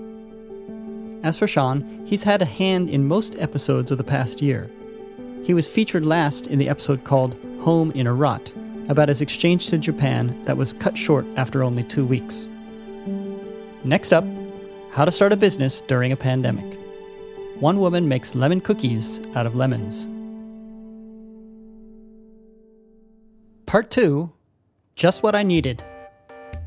As 1.23 1.37
for 1.37 1.47
Sean, 1.47 2.03
he's 2.07 2.23
had 2.23 2.41
a 2.41 2.47
hand 2.47 2.89
in 2.89 3.07
most 3.07 3.37
episodes 3.39 3.91
of 3.91 3.99
the 3.99 4.05
past 4.05 4.41
year. 4.41 4.71
He 5.43 5.53
was 5.53 5.69
featured 5.69 6.07
last 6.07 6.47
in 6.47 6.59
the 6.59 6.71
episode 6.71 7.05
called 7.05 7.37
Home 7.61 7.91
in 7.91 8.07
a 8.07 8.15
Rut, 8.15 8.51
about 8.89 9.09
his 9.11 9.21
exchange 9.21 9.69
to 9.69 9.77
Japan 9.77 10.41
that 10.45 10.57
was 10.57 10.73
cut 10.73 10.97
short 10.97 11.27
after 11.37 11.63
only 11.63 11.83
two 11.83 12.07
weeks. 12.07 12.49
Next 13.85 14.15
up, 14.15 14.25
how 14.93 15.05
to 15.05 15.13
start 15.13 15.33
a 15.33 15.37
business 15.37 15.83
during 15.83 16.11
a 16.11 16.17
pandemic. 16.17 16.79
One 17.61 17.81
woman 17.81 18.09
makes 18.09 18.35
lemon 18.35 18.63
cookies 18.63 19.21
out 19.35 19.45
of 19.45 19.55
lemons. 19.55 20.09
Part 23.75 23.91
2 23.91 24.31
Just 24.95 25.25
What 25.25 25.35
I 25.35 25.43
Needed. 25.43 25.83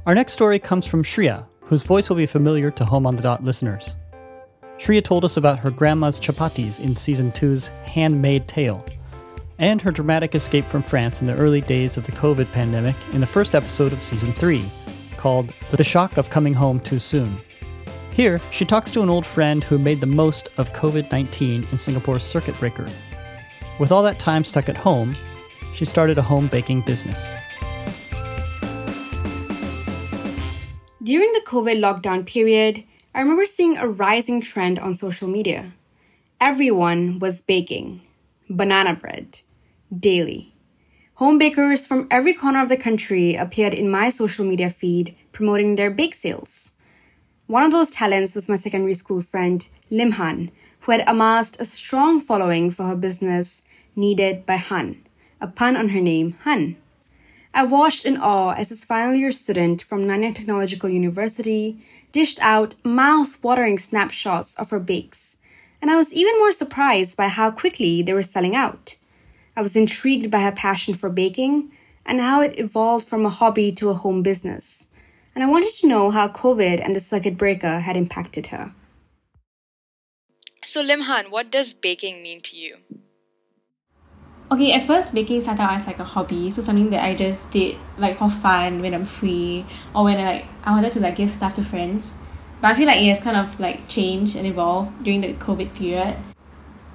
Our 0.06 0.14
next 0.14 0.34
story 0.34 0.60
comes 0.60 0.86
from 0.86 1.04
Shreya, 1.04 1.46
whose 1.62 1.84
voice 1.84 2.10
will 2.10 2.18
be 2.18 2.26
familiar 2.26 2.70
to 2.72 2.84
Home 2.84 3.08
on 3.08 3.16
the 3.16 3.22
Dot 3.22 3.46
listeners. 3.46 3.96
Shreya 4.78 5.02
told 5.02 5.24
us 5.24 5.38
about 5.38 5.60
her 5.60 5.72
grandma's 5.72 6.20
chapatis 6.20 6.82
in 6.82 6.98
Season 6.98 7.32
2's 7.32 7.70
Handmade 7.86 8.46
Tale, 8.50 8.86
and 9.58 9.82
her 9.82 9.90
dramatic 9.90 10.36
escape 10.36 10.66
from 10.66 10.84
France 10.84 11.22
in 11.22 11.28
the 11.28 11.36
early 11.38 11.62
days 11.62 11.96
of 11.96 12.06
the 12.06 12.12
COVID 12.12 12.52
pandemic 12.52 12.98
in 13.14 13.22
the 13.22 13.26
first 13.26 13.56
episode 13.56 13.94
of 13.94 14.04
Season 14.04 14.34
3, 14.34 14.66
called 15.16 15.54
The 15.70 15.86
Shock 15.86 16.18
of 16.18 16.30
Coming 16.30 16.56
Home 16.56 16.78
Too 16.82 17.00
Soon. 17.00 17.38
Here, 18.12 18.42
she 18.52 18.66
talks 18.66 18.92
to 18.92 19.02
an 19.02 19.10
old 19.10 19.26
friend 19.26 19.64
who 19.64 19.80
made 19.80 20.02
the 20.02 20.08
most 20.08 20.50
of 20.58 20.74
COVID 20.74 21.10
19 21.10 21.68
in 21.72 21.78
Singapore's 21.78 22.26
circuit 22.26 22.60
breaker. 22.60 22.90
With 23.80 23.94
all 23.94 24.04
that 24.04 24.20
time 24.20 24.44
stuck 24.44 24.68
at 24.68 24.76
home, 24.76 25.16
she 25.74 25.86
started 25.86 26.18
a 26.18 26.22
home 26.22 26.48
baking 26.48 26.82
business. 26.82 27.34
During 31.04 31.32
the 31.32 31.44
COVID 31.46 31.80
lockdown 31.80 32.26
period, 32.26 32.84
I 33.16 33.22
remember 33.22 33.46
seeing 33.46 33.78
a 33.78 33.88
rising 33.88 34.42
trend 34.42 34.78
on 34.78 34.94
social 34.94 35.28
media. 35.28 35.74
Everyone 36.42 37.20
was 37.20 37.42
baking 37.42 38.02
banana 38.50 38.94
bread 38.94 39.42
daily. 39.98 40.54
Home 41.16 41.38
bakers 41.38 41.88
from 41.88 42.08
every 42.12 42.34
corner 42.34 42.62
of 42.62 42.70
the 42.70 42.78
country 42.78 43.36
appeared 43.36 43.74
in 43.74 43.90
my 43.90 44.10
social 44.10 44.46
media 44.46 44.70
feed 44.70 45.16
promoting 45.32 45.76
their 45.76 45.90
bake 45.90 46.14
sales. 46.14 46.74
One 47.48 47.64
of 47.64 47.72
those 47.72 47.90
talents 47.90 48.36
was 48.36 48.50
my 48.50 48.58
secondary 48.58 48.94
school 48.94 49.22
friend, 49.22 49.68
Lim 49.90 50.12
Han, 50.12 50.52
who 50.82 50.92
had 50.92 51.04
amassed 51.08 51.60
a 51.62 51.66
strong 51.66 52.20
following 52.20 52.70
for 52.70 52.84
her 52.84 52.96
business, 52.96 53.64
Kneaded 53.96 54.46
by 54.46 54.58
Han 54.58 55.07
a 55.40 55.48
pun 55.48 55.76
on 55.76 55.90
her 55.90 56.02
name, 56.02 56.36
Han. 56.44 56.78
I 57.54 57.64
watched 57.64 58.06
in 58.06 58.18
awe 58.18 58.54
as 58.54 58.70
this 58.70 58.86
final 58.86 59.16
year 59.16 59.32
student 59.32 59.82
from 59.82 60.06
Nanyang 60.06 60.36
Technological 60.36 60.90
University 60.90 61.84
dished 62.12 62.40
out 62.42 62.76
mouth 62.84 63.42
watering 63.44 63.80
snapshots 63.80 64.56
of 64.56 64.70
her 64.70 64.80
bakes, 64.80 65.38
and 65.82 65.90
I 65.90 65.96
was 65.96 66.14
even 66.14 66.38
more 66.38 66.52
surprised 66.52 67.18
by 67.18 67.28
how 67.30 67.52
quickly 67.52 68.02
they 68.02 68.14
were 68.14 68.24
selling 68.24 68.56
out. 68.56 68.98
I 69.56 69.62
was 69.62 69.76
intrigued 69.76 70.30
by 70.30 70.42
her 70.42 70.52
passion 70.52 70.94
for 70.94 71.10
baking 71.10 71.72
and 72.06 72.22
how 72.22 72.42
it 72.42 72.60
evolved 72.60 73.08
from 73.08 73.26
a 73.26 73.30
hobby 73.30 73.72
to 73.74 73.90
a 73.90 73.96
home 73.96 74.22
business, 74.22 74.88
and 75.34 75.44
I 75.44 75.48
wanted 75.48 75.74
to 75.76 75.88
know 75.88 76.12
how 76.12 76.28
COVID 76.28 76.84
and 76.84 76.96
the 76.96 77.02
circuit 77.02 77.38
breaker 77.38 77.80
had 77.80 77.98
impacted 77.98 78.48
her. 78.48 78.74
So, 80.64 80.82
Lim 80.82 81.02
Han, 81.02 81.32
what 81.32 81.50
does 81.50 81.74
baking 81.74 82.22
mean 82.22 82.42
to 82.42 82.56
you? 82.56 82.78
Okay 84.50 84.72
at 84.72 84.86
first 84.88 85.14
baking 85.14 85.42
started 85.42 85.62
out 85.62 85.74
as 85.74 85.88
like 85.88 86.00
a 86.00 86.04
hobby 86.04 86.50
so 86.50 86.62
something 86.62 86.90
that 86.90 87.04
I 87.04 87.16
just 87.16 87.52
did 87.52 87.78
like 87.98 88.18
for 88.20 88.30
fun 88.30 88.82
when 88.82 88.94
I'm 88.94 89.06
free 89.06 89.66
or 89.94 90.06
when 90.06 90.18
I 90.18 90.24
like 90.24 90.46
I 90.64 90.72
wanted 90.72 90.94
to 90.94 91.00
like 91.00 91.16
give 91.16 91.34
stuff 91.34 91.56
to 91.56 91.64
friends. 91.64 92.18
But 92.62 92.72
I 92.72 92.76
feel 92.76 92.88
like 92.88 93.00
it 93.00 93.10
has 93.10 93.20
kind 93.20 93.38
of 93.38 93.60
like 93.60 93.88
changed 93.88 94.36
and 94.36 94.48
evolved 94.48 95.04
during 95.04 95.22
the 95.22 95.34
COVID 95.34 95.76
period. 95.76 96.18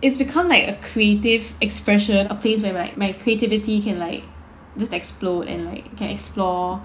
It's 0.00 0.16
become 0.16 0.48
like 0.48 0.66
a 0.66 0.74
creative 0.82 1.54
expression 1.60 2.26
a 2.26 2.34
place 2.34 2.62
where 2.62 2.72
like 2.72 2.96
my 2.96 3.12
creativity 3.12 3.80
can 3.80 3.98
like 3.98 4.24
just 4.78 4.92
explode 4.92 5.48
and 5.48 5.66
like 5.66 5.96
can 5.96 6.10
explore 6.10 6.82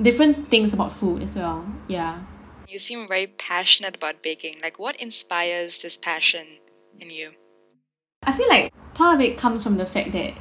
different 0.00 0.46
things 0.46 0.72
about 0.72 0.92
food 0.92 1.22
as 1.22 1.34
well 1.36 1.64
yeah. 1.88 2.20
You 2.68 2.78
seem 2.78 3.06
very 3.06 3.28
passionate 3.28 3.96
about 3.96 4.22
baking. 4.22 4.58
Like 4.62 4.78
what 4.78 4.96
inspires 4.96 5.80
this 5.80 5.96
passion 5.96 6.46
in 7.00 7.10
you 7.10 7.32
I 8.26 8.32
feel 8.32 8.48
like 8.48 8.72
part 8.94 9.16
of 9.16 9.20
it 9.20 9.36
comes 9.36 9.62
from 9.62 9.76
the 9.76 9.86
fact 9.86 10.12
that 10.12 10.34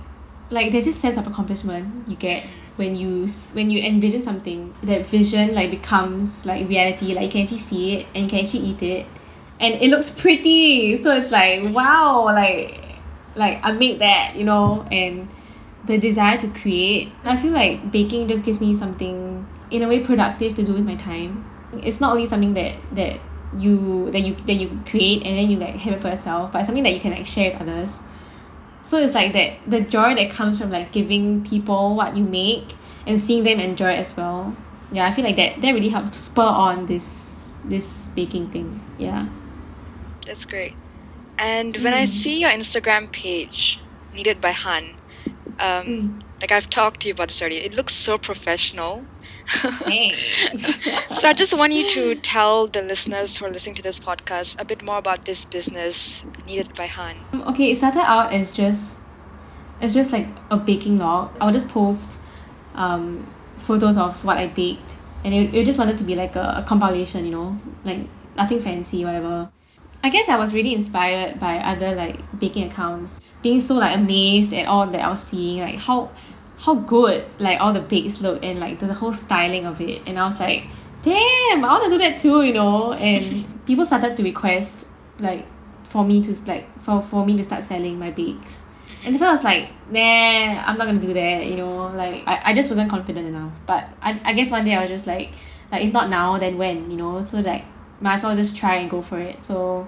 like 0.49 0.71
there's 0.71 0.85
this 0.85 0.95
sense 0.99 1.17
of 1.17 1.25
accomplishment 1.27 2.07
you 2.07 2.15
get 2.15 2.45
when 2.75 2.95
you 2.95 3.27
when 3.53 3.69
you 3.69 3.83
envision 3.83 4.23
something. 4.23 4.73
That 4.83 5.05
vision 5.05 5.53
like 5.53 5.71
becomes 5.71 6.45
like 6.45 6.67
reality. 6.67 7.13
Like 7.13 7.25
you 7.25 7.29
can 7.29 7.41
actually 7.41 7.57
see 7.57 7.97
it 7.97 8.07
and 8.13 8.23
you 8.23 8.29
can 8.29 8.45
actually 8.45 8.65
eat 8.65 8.81
it. 8.81 9.05
And 9.59 9.75
it 9.75 9.89
looks 9.89 10.09
pretty. 10.09 10.95
So 10.95 11.15
it's 11.15 11.31
like 11.31 11.73
wow 11.73 12.25
like 12.25 12.79
like 13.35 13.59
I 13.63 13.71
made 13.71 13.99
that 13.99 14.35
you 14.35 14.43
know? 14.43 14.87
And 14.91 15.27
the 15.85 15.97
desire 15.97 16.37
to 16.37 16.47
create 16.47 17.11
I 17.23 17.35
feel 17.35 17.51
like 17.51 17.91
baking 17.91 18.27
just 18.27 18.45
gives 18.45 18.61
me 18.61 18.73
something 18.73 19.45
in 19.71 19.81
a 19.81 19.87
way 19.87 20.03
productive 20.03 20.55
to 20.55 20.63
do 20.63 20.73
with 20.73 20.85
my 20.85 20.95
time. 20.95 21.49
It's 21.81 21.99
not 21.99 22.11
only 22.11 22.27
something 22.27 22.53
that 22.53 22.75
that 22.93 23.19
you 23.57 24.09
that 24.11 24.21
you 24.21 24.35
that 24.35 24.53
you 24.53 24.79
create 24.85 25.23
and 25.23 25.37
then 25.37 25.49
you 25.49 25.57
like 25.57 25.75
have 25.75 25.93
it 25.93 26.01
for 26.01 26.09
yourself 26.09 26.51
but 26.51 26.65
something 26.65 26.83
that 26.83 26.93
you 26.93 26.99
can 26.99 27.11
like 27.11 27.25
share 27.25 27.51
with 27.51 27.61
others 27.61 28.03
so 28.83 28.97
it's 28.97 29.13
like 29.13 29.33
that 29.33 29.53
the 29.67 29.81
joy 29.81 30.13
that 30.15 30.29
comes 30.31 30.59
from 30.59 30.69
like 30.69 30.91
giving 30.91 31.43
people 31.45 31.95
what 31.95 32.17
you 32.17 32.23
make 32.23 32.73
and 33.05 33.19
seeing 33.21 33.43
them 33.43 33.59
enjoy 33.59 33.91
it 33.91 33.99
as 33.99 34.15
well 34.15 34.55
yeah 34.91 35.05
I 35.05 35.13
feel 35.13 35.23
like 35.23 35.35
that 35.35 35.61
that 35.61 35.71
really 35.71 35.89
helps 35.89 36.17
spur 36.17 36.41
on 36.41 36.85
this 36.87 37.53
this 37.65 38.09
baking 38.15 38.49
thing 38.49 38.81
yeah 38.97 39.27
that's 40.25 40.45
great 40.45 40.73
and 41.37 41.77
when 41.77 41.93
I 41.93 42.03
mm. 42.03 42.07
see 42.07 42.39
your 42.39 42.49
Instagram 42.49 43.11
page 43.11 43.79
Kneaded 44.13 44.39
by 44.39 44.51
Han 44.51 44.95
um 45.25 45.59
mm. 45.59 46.21
like 46.41 46.51
I've 46.51 46.69
talked 46.69 47.01
to 47.01 47.07
you 47.07 47.13
about 47.13 47.29
this 47.29 47.41
already 47.41 47.57
it 47.57 47.75
looks 47.75 47.93
so 47.93 48.17
professional. 48.17 49.05
so 50.57 51.27
I 51.27 51.33
just 51.35 51.57
want 51.57 51.73
you 51.73 51.87
to 51.89 52.15
tell 52.15 52.67
the 52.67 52.81
listeners 52.81 53.37
who 53.37 53.45
are 53.45 53.49
listening 53.49 53.75
to 53.75 53.81
this 53.81 53.99
podcast 53.99 54.59
a 54.59 54.65
bit 54.65 54.81
more 54.81 54.97
about 54.97 55.25
this 55.25 55.45
business 55.45 56.23
Kneaded 56.45 56.75
by 56.75 56.87
Han. 56.87 57.17
Um, 57.33 57.41
okay, 57.43 57.71
it 57.71 57.77
started 57.77 57.99
out 57.99 58.33
as 58.33 58.51
just 58.51 59.01
it's 59.81 59.93
just 59.93 60.11
like 60.11 60.27
a 60.49 60.57
baking 60.57 60.97
log. 60.97 61.35
I 61.41 61.45
would 61.45 61.53
just 61.53 61.67
post 61.69 62.19
um, 62.75 63.27
photos 63.57 63.97
of 63.97 64.23
what 64.23 64.37
I 64.37 64.47
baked, 64.47 64.91
and 65.23 65.33
it, 65.33 65.53
it 65.53 65.65
just 65.65 65.77
wanted 65.77 65.97
to 65.97 66.03
be 66.03 66.15
like 66.15 66.35
a, 66.35 66.55
a 66.59 66.65
compilation, 66.65 67.25
you 67.25 67.31
know, 67.31 67.59
like 67.83 68.07
nothing 68.37 68.61
fancy, 68.61 69.03
whatever. 69.03 69.51
I 70.05 70.09
guess 70.09 70.27
I 70.27 70.37
was 70.37 70.53
really 70.53 70.73
inspired 70.73 71.39
by 71.39 71.57
other 71.59 71.95
like 71.95 72.17
baking 72.39 72.69
accounts, 72.69 73.21
being 73.41 73.61
so 73.61 73.75
like 73.75 73.95
amazed 73.95 74.53
at 74.53 74.67
all 74.67 74.87
that 74.87 75.01
I 75.01 75.09
was 75.09 75.23
seeing, 75.23 75.59
like 75.59 75.75
how 75.75 76.11
how 76.63 76.75
good 76.75 77.25
like 77.39 77.59
all 77.59 77.73
the 77.73 77.81
bakes 77.81 78.21
look 78.21 78.41
and 78.41 78.57
like 78.57 78.79
the, 78.79 78.85
the 78.85 78.93
whole 78.93 79.11
styling 79.11 79.65
of 79.65 79.81
it. 79.81 80.01
And 80.07 80.17
I 80.17 80.25
was 80.27 80.39
like 80.39 80.63
damn 81.01 81.65
I 81.65 81.67
want 81.67 81.83
to 81.83 81.89
do 81.89 81.97
that 81.97 82.17
too 82.17 82.41
you 82.43 82.53
know? 82.53 82.93
And 83.09 83.65
people 83.65 83.85
started 83.85 84.15
to 84.15 84.23
request 84.23 84.87
like 85.19 85.45
for 85.83 86.05
me 86.05 86.23
to 86.23 86.33
like 86.47 86.65
for, 86.81 87.01
for 87.01 87.25
me 87.25 87.35
to 87.35 87.43
start 87.43 87.65
selling 87.65 87.99
my 87.99 88.11
bakes. 88.11 88.63
And 89.03 89.13
then 89.13 89.23
I 89.23 89.33
was 89.33 89.43
like 89.43 89.71
nah 89.91 90.63
I'm 90.65 90.77
not 90.77 90.87
gonna 90.87 91.01
do 91.01 91.13
that 91.13 91.45
you 91.47 91.57
know? 91.57 91.87
Like 91.87 92.23
I, 92.25 92.51
I 92.51 92.53
just 92.53 92.69
wasn't 92.69 92.89
confident 92.89 93.27
enough. 93.27 93.51
But 93.65 93.89
I, 94.01 94.21
I 94.23 94.33
guess 94.33 94.49
one 94.49 94.63
day 94.63 94.73
I 94.73 94.81
was 94.81 94.89
just 94.89 95.05
like 95.05 95.31
like 95.69 95.83
if 95.83 95.91
not 95.91 96.09
now 96.09 96.37
then 96.37 96.57
when 96.57 96.89
you 96.89 96.95
know? 96.95 97.25
So 97.25 97.41
like 97.41 97.65
might 97.99 98.15
as 98.15 98.23
well 98.23 98.37
just 98.37 98.55
try 98.55 98.75
and 98.75 98.89
go 98.89 99.01
for 99.01 99.19
it. 99.19 99.43
So 99.43 99.85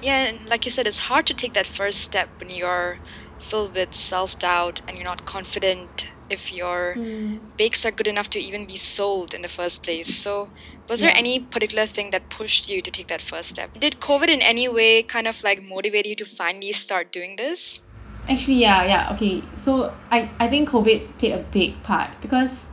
yeah 0.00 0.24
and 0.28 0.46
like 0.46 0.64
you 0.64 0.70
said 0.70 0.86
it's 0.86 1.00
hard 1.00 1.26
to 1.26 1.34
take 1.34 1.52
that 1.52 1.66
first 1.66 2.00
step 2.00 2.30
when 2.38 2.48
you're 2.48 2.98
filled 3.38 3.74
with 3.74 3.92
self-doubt 3.92 4.80
and 4.88 4.96
you're 4.96 5.04
not 5.04 5.26
confident 5.26 6.08
if 6.30 6.52
your 6.52 6.94
mm. 6.96 7.38
bakes 7.56 7.84
are 7.84 7.90
good 7.90 8.06
enough 8.08 8.30
to 8.30 8.38
even 8.38 8.66
be 8.66 8.76
sold 8.76 9.34
in 9.34 9.42
the 9.42 9.48
first 9.48 9.82
place. 9.82 10.14
So, 10.14 10.50
was 10.88 11.00
yeah. 11.00 11.08
there 11.08 11.16
any 11.16 11.40
particular 11.40 11.86
thing 11.86 12.10
that 12.10 12.30
pushed 12.30 12.68
you 12.68 12.82
to 12.82 12.90
take 12.90 13.08
that 13.08 13.22
first 13.22 13.50
step? 13.50 13.78
Did 13.78 14.00
COVID 14.00 14.28
in 14.28 14.40
any 14.40 14.68
way 14.68 15.02
kind 15.02 15.26
of 15.26 15.42
like 15.42 15.62
motivate 15.62 16.06
you 16.06 16.16
to 16.16 16.24
finally 16.24 16.72
start 16.72 17.12
doing 17.12 17.36
this? 17.36 17.82
Actually, 18.28 18.54
yeah, 18.54 18.84
yeah, 18.84 19.12
okay. 19.12 19.42
So, 19.56 19.92
I, 20.10 20.30
I 20.38 20.48
think 20.48 20.70
COVID 20.70 21.18
played 21.18 21.32
a 21.32 21.44
big 21.52 21.82
part 21.82 22.10
because 22.22 22.70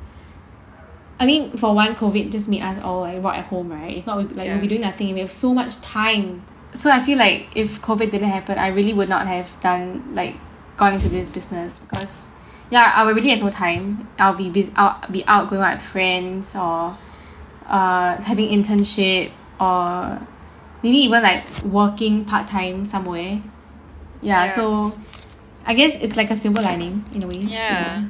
I 1.21 1.25
mean, 1.27 1.55
for 1.55 1.75
one, 1.75 1.93
COVID 1.93 2.31
just 2.31 2.49
made 2.49 2.63
us 2.63 2.81
all 2.83 3.01
like 3.01 3.23
rot 3.23 3.35
at 3.35 3.45
home, 3.45 3.71
right? 3.71 3.95
If 3.95 4.07
not, 4.07 4.17
we 4.17 4.23
like 4.33 4.47
yeah. 4.47 4.53
we'll 4.53 4.61
be 4.61 4.67
doing 4.67 4.81
nothing. 4.81 5.13
We 5.13 5.19
have 5.19 5.31
so 5.31 5.53
much 5.53 5.79
time. 5.81 6.43
So 6.73 6.89
I 6.89 7.03
feel 7.05 7.19
like 7.19 7.55
if 7.55 7.79
COVID 7.79 8.09
didn't 8.09 8.29
happen, 8.29 8.57
I 8.57 8.69
really 8.69 8.91
would 8.91 9.07
not 9.07 9.27
have 9.27 9.47
done 9.59 10.15
like 10.15 10.33
gone 10.77 10.95
into 10.95 11.09
this 11.09 11.29
business 11.29 11.77
because 11.77 12.30
yeah, 12.71 12.91
I 12.95 13.05
already 13.05 13.29
have 13.29 13.39
no 13.39 13.51
time. 13.51 14.07
I'll 14.17 14.33
be 14.33 14.49
busy, 14.49 14.71
I'll 14.75 14.97
be 15.11 15.23
out 15.27 15.49
going 15.49 15.61
out 15.61 15.75
with 15.75 15.85
friends 15.85 16.55
or 16.55 16.97
uh 17.67 18.15
having 18.23 18.49
internship 18.49 19.31
or 19.59 20.19
maybe 20.81 20.97
even 20.97 21.21
like 21.21 21.45
working 21.63 22.25
part 22.25 22.47
time 22.47 22.85
somewhere. 22.85 23.41
Yeah, 24.21 24.45
yeah, 24.45 24.55
so 24.55 24.97
I 25.65 25.73
guess 25.73 26.01
it's 26.01 26.15
like 26.15 26.31
a 26.31 26.35
silver 26.35 26.61
lining 26.61 27.05
in 27.13 27.23
a 27.23 27.27
way. 27.27 27.37
Yeah. 27.37 28.05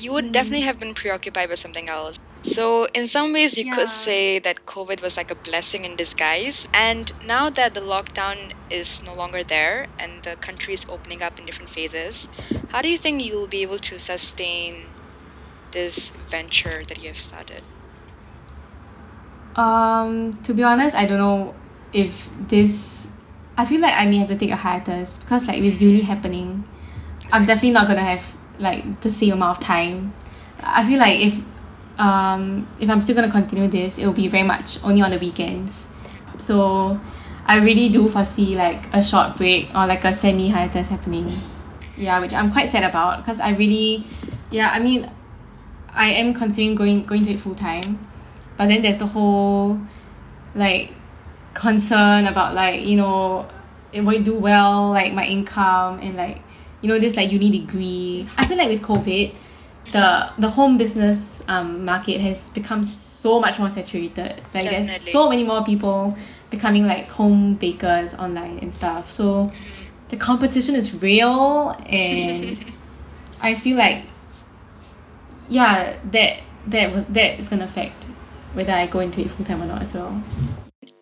you 0.00 0.12
would 0.12 0.32
definitely 0.32 0.62
have 0.62 0.78
been 0.78 0.94
preoccupied 0.94 1.48
with 1.48 1.58
something 1.58 1.88
else. 1.88 2.18
So, 2.42 2.86
in 2.94 3.06
some 3.06 3.32
ways, 3.34 3.58
you 3.58 3.70
could 3.70 3.90
say 3.90 4.38
that 4.38 4.64
COVID 4.64 5.02
was 5.02 5.16
like 5.16 5.30
a 5.30 5.34
blessing 5.34 5.84
in 5.84 5.94
disguise. 5.96 6.66
And 6.72 7.12
now 7.24 7.50
that 7.50 7.74
the 7.74 7.80
lockdown 7.80 8.52
is 8.70 9.02
no 9.02 9.14
longer 9.14 9.44
there 9.44 9.88
and 9.98 10.22
the 10.22 10.36
country 10.36 10.72
is 10.72 10.86
opening 10.88 11.22
up 11.22 11.38
in 11.38 11.44
different 11.44 11.70
phases, 11.70 12.28
how 12.70 12.80
do 12.80 12.88
you 12.88 12.96
think 12.96 13.22
you'll 13.22 13.46
be 13.46 13.60
able 13.62 13.78
to 13.80 13.98
sustain 13.98 14.86
this 15.72 16.10
venture 16.28 16.82
that 16.88 17.02
you 17.02 17.08
have 17.08 17.18
started? 17.18 17.62
Um, 19.56 20.34
to 20.44 20.54
be 20.54 20.62
honest, 20.62 20.96
I 20.96 21.06
don't 21.06 21.18
know 21.18 21.54
if 21.92 22.30
this. 22.48 23.08
I 23.58 23.66
feel 23.66 23.80
like 23.80 23.92
I 23.94 24.06
may 24.06 24.16
have 24.16 24.28
to 24.28 24.36
take 24.36 24.50
a 24.50 24.56
hiatus 24.56 25.18
because, 25.18 25.46
like, 25.46 25.60
with 25.60 25.82
uni 25.82 26.00
happening, 26.00 26.64
I'm 27.30 27.44
definitely 27.44 27.72
not 27.72 27.86
gonna 27.86 28.00
have 28.00 28.36
like 28.58 29.00
the 29.02 29.10
same 29.10 29.34
amount 29.34 29.58
of 29.58 29.64
time. 29.64 30.14
I 30.62 30.86
feel 30.86 30.98
like 30.98 31.20
if 31.20 31.42
um 32.00 32.66
if 32.80 32.88
I'm 32.88 33.00
still 33.00 33.14
gonna 33.14 33.30
continue 33.30 33.68
this, 33.68 33.98
it 33.98 34.06
will 34.06 34.12
be 34.12 34.28
very 34.28 34.44
much 34.44 34.78
only 34.82 35.02
on 35.02 35.10
the 35.10 35.18
weekends. 35.18 35.88
So, 36.38 36.98
I 37.46 37.58
really 37.58 37.90
do 37.90 38.08
foresee 38.08 38.56
like 38.56 38.92
a 38.94 39.02
short 39.02 39.36
break 39.36 39.68
or 39.74 39.86
like 39.86 40.04
a 40.04 40.12
semi 40.12 40.48
hiatus 40.48 40.88
happening. 40.88 41.30
Yeah, 41.96 42.18
which 42.20 42.32
I'm 42.32 42.50
quite 42.50 42.70
sad 42.70 42.84
about 42.84 43.18
because 43.18 43.40
I 43.40 43.50
really, 43.50 44.04
yeah, 44.50 44.70
I 44.72 44.80
mean, 44.80 45.10
I 45.92 46.10
am 46.10 46.32
considering 46.34 46.74
going 46.74 47.02
going 47.02 47.24
to 47.24 47.32
it 47.32 47.40
full 47.40 47.54
time 47.54 48.06
but 48.60 48.68
then 48.68 48.82
there's 48.82 48.98
the 48.98 49.06
whole 49.06 49.80
like 50.54 50.92
concern 51.54 52.26
about 52.26 52.54
like 52.54 52.84
you 52.84 52.94
know 52.94 53.48
if 53.90 54.06
I 54.06 54.18
do 54.18 54.34
well 54.34 54.90
like 54.90 55.14
my 55.14 55.24
income 55.24 55.98
and 56.00 56.14
like 56.14 56.42
you 56.82 56.88
know 56.88 56.98
this 56.98 57.16
like 57.16 57.32
uni 57.32 57.50
degree 57.50 58.28
I 58.36 58.46
feel 58.46 58.58
like 58.58 58.68
with 58.68 58.82
COVID 58.82 59.34
the 59.92 60.30
the 60.38 60.48
home 60.48 60.76
business 60.76 61.42
um 61.48 61.84
market 61.84 62.20
has 62.20 62.50
become 62.50 62.84
so 62.84 63.40
much 63.40 63.58
more 63.58 63.70
saturated 63.70 64.42
like 64.54 64.64
there's 64.64 65.00
so 65.10 65.28
many 65.28 65.42
more 65.42 65.64
people 65.64 66.16
becoming 66.50 66.86
like 66.86 67.08
home 67.08 67.54
bakers 67.54 68.14
online 68.14 68.58
and 68.58 68.72
stuff 68.72 69.10
so 69.10 69.50
the 70.08 70.16
competition 70.16 70.74
is 70.74 71.02
real 71.02 71.74
and 71.86 72.72
I 73.40 73.54
feel 73.54 73.76
like 73.76 74.04
yeah 75.48 75.96
that 76.12 76.40
that 76.66 76.92
was 76.94 77.06
that 77.06 77.38
is 77.38 77.48
gonna 77.48 77.64
affect 77.64 78.04
whether 78.52 78.72
I 78.72 78.86
go 78.86 79.00
into 79.00 79.20
it 79.20 79.30
full 79.30 79.44
time 79.44 79.62
or 79.62 79.66
not 79.66 79.82
as 79.82 79.94
well. 79.94 80.22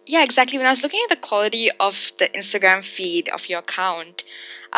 Yeah, 0.07 0.23
exactly. 0.23 0.57
When 0.59 0.67
I 0.67 0.71
was 0.71 0.83
looking 0.83 1.01
at 1.05 1.11
the 1.11 1.21
quality 1.21 1.71
of 1.79 2.13
the 2.19 2.29
Instagram 2.29 2.83
feed 2.83 3.29
of 3.29 3.49
your 3.49 3.59
account, 3.59 4.25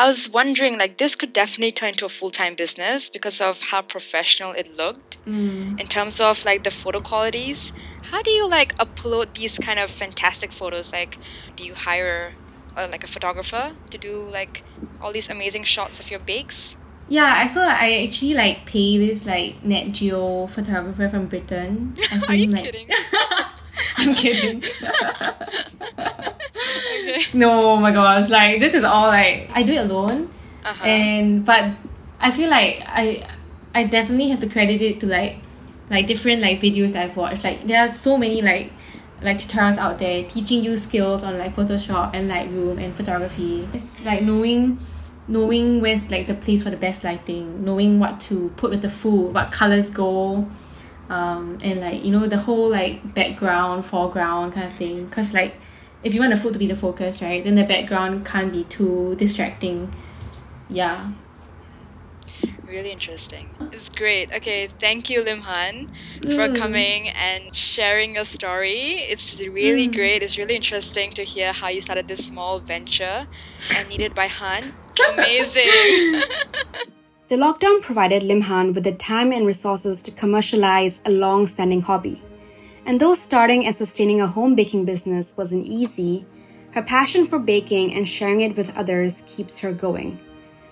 I 0.01 0.07
was 0.07 0.27
wondering 0.27 0.79
like 0.79 0.97
this 0.97 1.13
could 1.13 1.31
definitely 1.31 1.71
turn 1.73 1.89
into 1.89 2.05
a 2.05 2.09
full 2.09 2.31
time 2.31 2.55
business 2.55 3.07
because 3.07 3.39
of 3.39 3.61
how 3.61 3.83
professional 3.83 4.51
it 4.53 4.75
looked 4.75 5.17
in 5.27 5.87
terms 5.89 6.19
of 6.19 6.43
like 6.43 6.63
the 6.63 6.71
photo 6.71 6.99
qualities. 7.01 7.71
How 8.09 8.23
do 8.23 8.31
you 8.31 8.49
like 8.49 8.75
upload 8.77 9.35
these 9.35 9.59
kind 9.59 9.77
of 9.77 9.91
fantastic 9.91 10.51
photos? 10.51 10.91
Like, 10.91 11.19
do 11.55 11.63
you 11.63 11.75
hire 11.75 12.33
uh, 12.75 12.87
like 12.91 13.03
a 13.03 13.07
photographer 13.07 13.75
to 13.91 13.97
do 13.99 14.23
like 14.23 14.63
all 14.99 15.13
these 15.13 15.29
amazing 15.29 15.65
shots 15.65 15.99
of 15.99 16.09
your 16.09 16.19
bakes? 16.19 16.77
Yeah, 17.07 17.35
I 17.37 17.45
saw 17.45 17.61
I 17.63 18.07
actually 18.07 18.33
like 18.33 18.65
pay 18.65 18.97
this 18.97 19.27
like 19.27 19.63
Net 19.63 19.91
Geo 19.91 20.47
photographer 20.47 21.09
from 21.09 21.27
Britain. 21.27 21.95
I 22.11 22.21
Are 22.27 22.35
you 22.35 22.47
like, 22.47 22.63
kidding? 22.63 22.89
I'm 23.97 24.15
kidding. 24.15 24.63
okay. 27.09 27.23
no, 27.33 27.71
oh 27.71 27.77
my 27.77 27.91
gosh, 27.91 28.29
like 28.29 28.59
this 28.59 28.73
is 28.73 28.83
all 28.83 29.07
like 29.07 29.49
I 29.53 29.63
do 29.63 29.73
it 29.73 29.89
alone. 29.89 30.29
Uh-huh. 30.63 30.85
and 30.85 31.43
but 31.43 31.71
I 32.19 32.29
feel 32.29 32.49
like 32.49 32.83
I 32.85 33.27
I 33.73 33.85
definitely 33.85 34.29
have 34.29 34.41
to 34.41 34.49
credit 34.49 34.81
it 34.81 34.99
to 34.99 35.07
like 35.07 35.37
like 35.89 36.07
different 36.07 36.41
like 36.41 36.61
videos 36.61 36.95
I've 36.95 37.17
watched. 37.17 37.43
Like 37.43 37.65
there 37.67 37.81
are 37.81 37.87
so 37.87 38.17
many 38.17 38.41
like 38.41 38.71
like 39.21 39.37
tutorials 39.37 39.77
out 39.77 39.99
there 39.99 40.23
teaching 40.23 40.63
you 40.63 40.77
skills 40.77 41.23
on 41.23 41.37
like 41.37 41.55
Photoshop 41.55 42.11
and 42.13 42.29
Lightroom 42.29 42.83
and 42.83 42.95
photography. 42.95 43.67
It's 43.73 44.03
like 44.03 44.21
knowing 44.23 44.79
knowing 45.27 45.81
where's 45.81 46.09
like 46.09 46.27
the 46.27 46.33
place 46.33 46.63
for 46.63 46.69
the 46.69 46.77
best 46.77 47.03
lighting, 47.03 47.63
knowing 47.63 47.99
what 47.99 48.19
to 48.19 48.49
put 48.57 48.69
with 48.71 48.81
the 48.81 48.89
food, 48.89 49.33
what 49.33 49.51
colors 49.51 49.89
go, 49.89 50.47
um, 51.09 51.57
and 51.61 51.81
like 51.81 52.03
you 52.03 52.11
know 52.11 52.27
the 52.27 52.37
whole 52.37 52.69
like 52.69 53.13
background, 53.13 53.85
foreground 53.85 54.53
kind 54.53 54.67
of 54.71 54.77
thing. 54.77 55.09
Cause 55.09 55.33
like 55.33 55.55
if 56.03 56.13
you 56.13 56.19
want 56.19 56.31
the 56.33 56.39
food 56.39 56.53
to 56.53 56.59
be 56.59 56.67
the 56.67 56.75
focus, 56.75 57.21
right, 57.21 57.43
then 57.43 57.55
the 57.55 57.63
background 57.63 58.25
can't 58.25 58.51
be 58.51 58.63
too 58.65 59.15
distracting. 59.17 59.93
Yeah. 60.69 61.11
Really 62.65 62.91
interesting. 62.91 63.49
It's 63.73 63.89
great. 63.89 64.31
Okay, 64.31 64.69
thank 64.79 65.09
you, 65.09 65.23
Lim 65.23 65.41
Han, 65.41 65.91
for 66.21 66.47
Mm. 66.47 66.55
coming 66.55 67.09
and 67.09 67.53
sharing 67.55 68.15
your 68.15 68.23
story. 68.23 69.03
It's 69.11 69.41
really 69.41 69.89
Mm. 69.89 69.95
great. 69.95 70.23
It's 70.23 70.37
really 70.37 70.55
interesting 70.55 71.11
to 71.11 71.23
hear 71.23 71.51
how 71.51 71.67
you 71.67 71.81
started 71.81 72.07
this 72.07 72.25
small 72.25 72.59
venture 72.59 73.27
and 73.75 73.89
Kneaded 73.89 74.15
by 74.15 74.27
Han. 74.27 74.63
Amazing. 75.13 76.21
The 77.31 77.37
lockdown 77.37 77.81
provided 77.81 78.23
Lim 78.23 78.41
Han 78.41 78.73
with 78.73 78.83
the 78.83 78.91
time 78.91 79.31
and 79.31 79.45
resources 79.47 80.01
to 80.03 80.11
commercialize 80.11 80.99
a 81.05 81.11
long 81.11 81.47
standing 81.47 81.79
hobby. 81.79 82.21
And 82.85 82.99
though 82.99 83.13
starting 83.13 83.65
and 83.65 83.75
sustaining 83.75 84.21
a 84.21 84.27
home 84.27 84.55
baking 84.55 84.85
business 84.85 85.35
wasn't 85.37 85.65
easy, 85.65 86.25
her 86.71 86.81
passion 86.81 87.25
for 87.25 87.37
baking 87.37 87.93
and 87.93 88.07
sharing 88.07 88.41
it 88.41 88.55
with 88.55 88.75
others 88.75 89.23
keeps 89.27 89.59
her 89.59 89.71
going. 89.71 90.19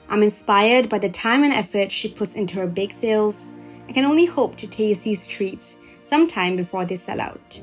I'm 0.09 0.23
inspired 0.23 0.89
by 0.89 0.99
the 0.99 1.09
time 1.09 1.43
and 1.43 1.53
effort 1.53 1.91
she 1.91 2.09
puts 2.09 2.35
into 2.35 2.59
her 2.59 2.67
bake 2.67 2.93
sales. 2.93 3.53
I 3.87 3.91
can 3.91 4.05
only 4.05 4.25
hope 4.25 4.55
to 4.57 4.67
taste 4.67 5.03
these 5.03 5.27
treats 5.27 5.77
sometime 6.01 6.55
before 6.55 6.85
they 6.85 6.95
sell 6.95 7.21
out. 7.21 7.61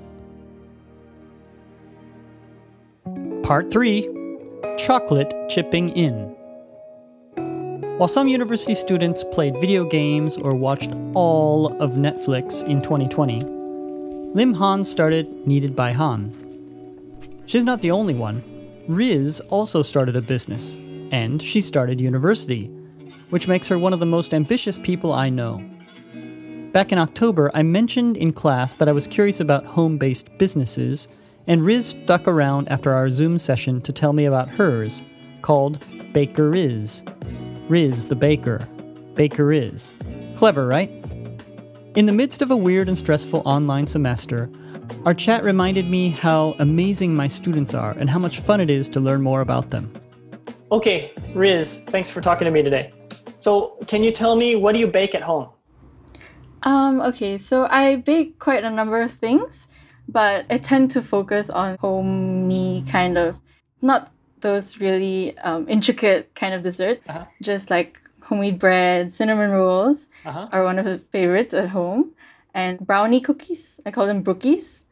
Part 3.43 3.73
3 3.73 4.09
Chocolate 4.79 5.33
Chipping 5.49 5.89
In. 5.91 6.35
While 7.99 8.09
some 8.09 8.29
university 8.29 8.75
students 8.75 9.25
played 9.25 9.59
video 9.59 9.85
games 9.85 10.37
or 10.37 10.55
watched 10.55 10.93
all 11.15 11.69
of 11.83 11.93
Netflix 11.93 12.63
in 12.63 12.83
2020, 12.83 13.56
Lim 14.37 14.53
Han 14.53 14.85
started 14.85 15.47
Kneaded 15.47 15.75
by 15.75 15.93
Han. 15.93 16.31
She's 17.47 17.65
not 17.65 17.81
the 17.81 17.91
only 17.91 18.13
one. 18.13 18.45
Riz 18.87 19.41
also 19.49 19.81
started 19.81 20.15
a 20.15 20.21
business, 20.21 20.77
and 21.11 21.41
she 21.41 21.63
started 21.63 22.03
university, 22.03 22.67
which 23.31 23.49
makes 23.49 23.67
her 23.69 23.79
one 23.79 23.95
of 23.95 23.99
the 23.99 24.05
most 24.05 24.35
ambitious 24.35 24.77
people 24.77 25.15
I 25.15 25.31
know. 25.31 25.65
Back 26.71 26.93
in 26.93 26.99
October, 26.99 27.51
I 27.55 27.63
mentioned 27.63 28.19
in 28.19 28.35
class 28.35 28.77
that 28.77 28.91
I 28.91 28.93
was 28.93 29.07
curious 29.07 29.41
about 29.41 29.65
home 29.65 29.97
based 29.97 30.29
businesses, 30.37 31.09
and 31.47 31.65
Riz 31.65 31.87
stuck 31.87 32.29
around 32.29 32.69
after 32.69 32.93
our 32.93 33.09
Zoom 33.09 33.39
session 33.39 33.81
to 33.81 33.91
tell 33.91 34.13
me 34.13 34.27
about 34.27 34.51
hers, 34.51 35.03
called 35.41 35.83
Baker 36.13 36.51
Riz. 36.51 37.05
Riz 37.71 38.05
the 38.05 38.17
Baker. 38.17 38.69
Baker 39.15 39.47
Riz. 39.47 39.95
Clever, 40.37 40.67
right? 40.67 40.96
In 41.97 42.05
the 42.05 42.13
midst 42.13 42.43
of 42.43 42.51
a 42.51 42.57
weird 42.57 42.89
and 42.89 42.99
stressful 42.99 43.41
online 43.47 43.87
semester, 43.87 44.51
our 45.07 45.15
chat 45.15 45.43
reminded 45.43 45.89
me 45.89 46.11
how 46.11 46.55
amazing 46.59 47.15
my 47.15 47.27
students 47.27 47.73
are 47.73 47.93
and 47.93 48.11
how 48.11 48.19
much 48.19 48.41
fun 48.41 48.61
it 48.61 48.69
is 48.69 48.87
to 48.91 49.01
learn 49.01 49.23
more 49.23 49.41
about 49.41 49.71
them. 49.71 49.91
Okay, 50.71 51.11
Riz, 51.35 51.85
thanks 51.89 52.11
for 52.11 52.21
talking 52.21 52.45
to 52.45 52.51
me 52.51 52.63
today. 52.63 52.93
So, 53.39 53.79
can 53.87 54.03
you 54.03 54.11
tell 54.13 54.37
me 54.37 54.57
what 54.57 54.73
do 54.75 54.79
you 54.79 54.87
bake 54.87 55.15
at 55.15 55.23
home? 55.23 55.49
Um, 56.65 57.01
okay, 57.01 57.39
so 57.39 57.67
I 57.71 57.97
bake 57.97 58.39
quite 58.41 58.63
a 58.63 58.71
number 58.71 59.01
of 59.01 59.11
things, 59.11 59.67
but 60.07 60.45
I 60.51 60.59
tend 60.59 60.91
to 60.93 61.03
focus 61.03 61.49
on 61.49 61.79
homey 61.81 62.85
kind 62.87 63.17
of, 63.17 63.41
not 63.81 64.13
those 64.41 64.83
really 64.83 65.37
um, 65.39 65.67
intricate 65.67 66.35
kind 66.35 66.53
of 66.53 66.63
desserts, 66.63 67.03
Uh-huh. 67.09 67.25
just 67.41 67.71
like 67.71 68.03
homemade 68.27 68.59
bread, 68.59 69.11
cinnamon 69.13 69.51
rolls 69.51 70.11
Uh-huh. 70.25 70.47
are 70.53 70.65
one 70.65 70.79
of 70.79 70.85
the 70.85 70.99
favorites 70.99 71.55
at 71.55 71.69
home, 71.69 72.13
and 72.55 72.79
brownie 72.81 73.21
cookies. 73.21 73.81
I 73.87 73.91
call 73.91 74.07
them 74.07 74.23
brookies. 74.25 74.83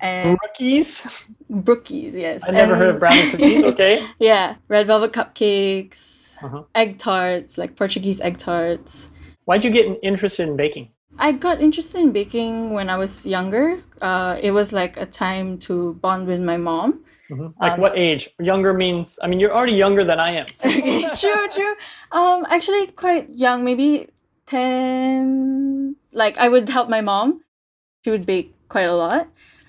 And 0.00 0.38
Rookies? 0.42 1.26
brookies, 1.50 2.12
yes. 2.14 2.46
I 2.46 2.52
never 2.52 2.72
and- 2.74 2.80
heard 2.82 2.94
of 2.94 3.00
brownie 3.00 3.30
cookies. 3.30 3.64
Okay. 3.74 4.06
yeah, 4.18 4.54
red 4.68 4.86
velvet 4.86 5.12
cupcakes, 5.12 6.36
Uh-huh. 6.42 6.62
egg 6.74 6.98
tarts, 6.98 7.58
like 7.58 7.74
Portuguese 7.76 8.20
egg 8.20 8.38
tarts. 8.38 9.10
Why'd 9.46 9.64
you 9.64 9.70
get 9.70 9.86
interested 10.02 10.48
in 10.48 10.56
baking? 10.56 10.88
I 11.18 11.32
got 11.32 11.60
interested 11.60 12.00
in 12.00 12.12
baking 12.12 12.72
when 12.72 12.88
I 12.88 12.96
was 12.96 13.26
younger. 13.26 13.78
Uh, 14.00 14.38
it 14.40 14.52
was 14.52 14.72
like 14.72 14.96
a 14.96 15.06
time 15.06 15.58
to 15.66 15.94
bond 16.00 16.26
with 16.26 16.40
my 16.40 16.56
mom. 16.56 17.02
Mhm. 17.30 17.54
Like 17.60 17.72
Um, 17.74 17.80
what 17.80 17.96
age? 17.96 18.28
Younger 18.40 18.74
means, 18.74 19.18
I 19.22 19.26
mean, 19.28 19.38
you're 19.40 19.54
already 19.54 19.74
younger 19.74 20.04
than 20.04 20.18
I 20.18 20.30
am. 20.40 20.44
so- 20.54 20.68
Okay, 20.78 21.08
true, 21.16 21.46
true. 21.50 21.74
Um, 22.12 22.44
actually, 22.50 22.88
quite 22.88 23.30
young, 23.34 23.64
maybe 23.64 24.08
ten. 24.46 25.96
Like 26.12 26.38
I 26.38 26.48
would 26.48 26.68
help 26.68 26.88
my 26.88 27.00
mom. 27.00 27.42
She 28.04 28.10
would 28.10 28.26
bake 28.26 28.54
quite 28.68 28.88
a 28.88 28.94
lot, 28.94 29.28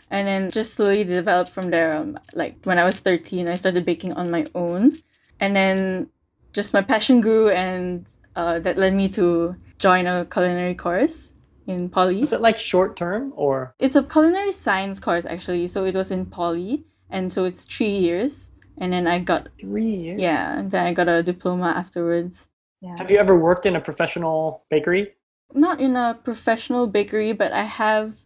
and 0.09 0.27
then 0.27 0.49
just 0.49 0.73
slowly 0.73 1.03
developed 1.03 1.51
from 1.51 1.69
there. 1.69 1.93
Um, 1.97 2.17
like 2.33 2.55
when 2.63 2.79
I 2.79 2.83
was 2.83 2.99
thirteen, 2.99 3.47
I 3.47 3.55
started 3.55 3.85
baking 3.85 4.13
on 4.13 4.31
my 4.31 4.45
own, 4.55 4.97
and 5.39 5.55
then 5.55 6.09
just 6.53 6.73
my 6.73 6.81
passion 6.81 7.21
grew, 7.21 7.49
and 7.49 8.05
uh, 8.35 8.59
that 8.59 8.77
led 8.77 8.93
me 8.95 9.07
to 9.09 9.55
join 9.77 10.07
a 10.07 10.25
culinary 10.25 10.75
course 10.75 11.33
in 11.67 11.89
Poly. 11.89 12.21
Is 12.21 12.33
it 12.33 12.41
like 12.41 12.57
short 12.59 12.95
term 12.95 13.33
or? 13.35 13.75
It's 13.79 13.95
a 13.95 14.03
culinary 14.03 14.51
science 14.51 14.99
course 14.99 15.25
actually, 15.25 15.67
so 15.67 15.85
it 15.85 15.95
was 15.95 16.09
in 16.11 16.25
Poly, 16.25 16.85
and 17.11 17.31
so 17.31 17.45
it's 17.45 17.65
three 17.65 17.97
years. 18.07 18.51
And 18.79 18.93
then 18.93 19.05
I 19.07 19.19
got 19.19 19.49
Three 19.59 19.93
years. 19.93 20.19
yeah, 20.19 20.57
and 20.57 20.71
then 20.71 20.85
I 20.87 20.93
got 20.93 21.07
a 21.07 21.21
diploma 21.21 21.67
afterwards. 21.77 22.49
Yeah. 22.81 22.97
Have 22.97 23.11
you 23.11 23.19
ever 23.19 23.37
worked 23.37 23.65
in 23.65 23.75
a 23.75 23.81
professional 23.81 24.63
bakery? 24.69 25.13
not 25.53 25.81
in 25.81 25.97
a 25.97 26.17
professional 26.23 26.87
bakery, 26.87 27.33
but 27.33 27.51
I 27.51 27.63
have 27.63 28.23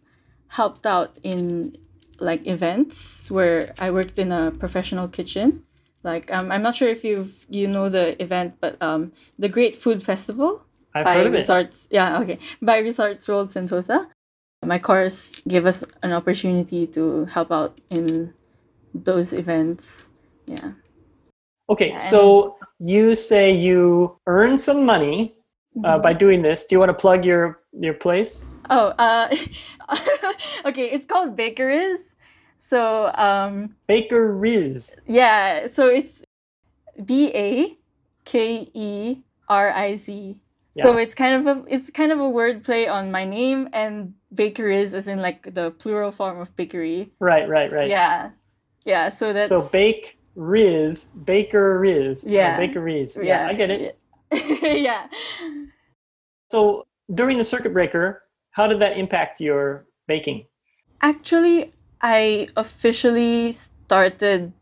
helped 0.48 0.86
out 0.86 1.18
in 1.24 1.76
like 2.20 2.46
events 2.46 3.28
where 3.30 3.74
I 3.80 3.90
worked 3.90 4.16
in 4.18 4.30
a 4.30 4.52
professional 4.52 5.08
kitchen. 5.08 5.64
Like 6.04 6.32
um, 6.32 6.52
I'm 6.52 6.62
not 6.62 6.76
sure 6.76 6.88
if 6.88 7.02
you've 7.02 7.44
you 7.50 7.66
know 7.66 7.88
the 7.90 8.14
event, 8.22 8.54
but 8.60 8.80
um, 8.80 9.12
the 9.38 9.48
Great 9.48 9.74
Food 9.74 10.02
Festival 10.04 10.64
I've 10.94 11.04
by 11.04 11.14
heard 11.16 11.26
of 11.26 11.34
it. 11.34 11.38
Resorts. 11.42 11.88
Yeah, 11.90 12.20
okay, 12.22 12.38
by 12.62 12.78
Resorts 12.78 13.26
World 13.28 13.48
Sentosa. 13.50 14.06
My 14.64 14.78
course 14.78 15.42
gave 15.48 15.66
us 15.66 15.84
an 16.04 16.12
opportunity 16.12 16.86
to 16.96 17.24
help 17.26 17.50
out 17.50 17.80
in 17.90 18.32
those 19.04 19.32
events. 19.32 20.10
Yeah. 20.46 20.72
Okay, 21.68 21.90
Yeah, 21.90 21.98
so 21.98 22.56
you 22.78 23.14
say 23.14 23.50
you 23.50 24.18
earn 24.26 24.58
some 24.58 24.84
money 24.86 25.32
Mm-hmm. 25.76 25.84
uh, 25.84 25.98
by 25.98 26.14
doing 26.14 26.40
this. 26.40 26.64
Do 26.64 26.74
you 26.74 26.78
want 26.80 26.88
to 26.88 26.94
plug 26.94 27.26
your 27.26 27.60
your 27.78 27.92
place? 27.92 28.46
Oh, 28.70 28.94
uh, 28.96 29.28
okay. 30.64 30.88
It's 30.88 31.04
called 31.04 31.36
Bakeriz. 31.36 32.16
So 32.56 33.12
um, 33.14 33.76
Baker 33.86 34.32
Riz. 34.32 34.96
Yeah, 35.06 35.66
so 35.66 35.86
it's 35.88 36.24
B 37.04 37.30
A 37.34 37.76
K 38.24 38.66
E 38.72 39.22
R 39.50 39.70
I 39.70 39.96
Z. 39.96 40.40
Yeah. 40.74 40.82
So 40.82 40.96
it's 40.96 41.14
kind 41.14 41.46
of 41.46 41.58
a 41.58 41.64
it's 41.68 41.90
kind 41.90 42.10
of 42.10 42.20
a 42.20 42.28
word 42.28 42.64
play 42.64 42.88
on 42.88 43.10
my 43.10 43.24
name 43.26 43.68
and 43.74 44.14
bakeries 44.32 44.94
as 44.94 45.06
in 45.08 45.20
like 45.20 45.52
the 45.52 45.72
plural 45.72 46.10
form 46.10 46.40
of 46.40 46.56
bakery. 46.56 47.12
Right, 47.20 47.46
right, 47.46 47.70
right. 47.70 47.90
Yeah. 47.90 48.30
Yeah, 48.86 49.10
so 49.10 49.32
that's 49.32 49.50
So 49.50 49.68
bake 49.68 50.16
Riz, 50.36 51.10
Baker 51.24 51.78
Riz. 51.78 52.24
or 52.24 52.30
Yeah. 52.30 52.56
Baker 52.56 52.80
Riz. 52.80 53.18
Yeah, 53.20 53.48
I 53.48 53.54
get 53.54 53.70
it. 53.70 53.98
yeah. 54.62 55.08
So 56.50 56.86
during 57.12 57.36
the 57.36 57.44
circuit 57.44 57.72
breaker, 57.72 58.22
how 58.52 58.66
did 58.66 58.78
that 58.80 58.96
impact 58.96 59.40
your 59.40 59.86
baking? 60.06 60.46
Actually, 61.02 61.72
I 62.00 62.48
officially 62.56 63.52
started 63.52 64.52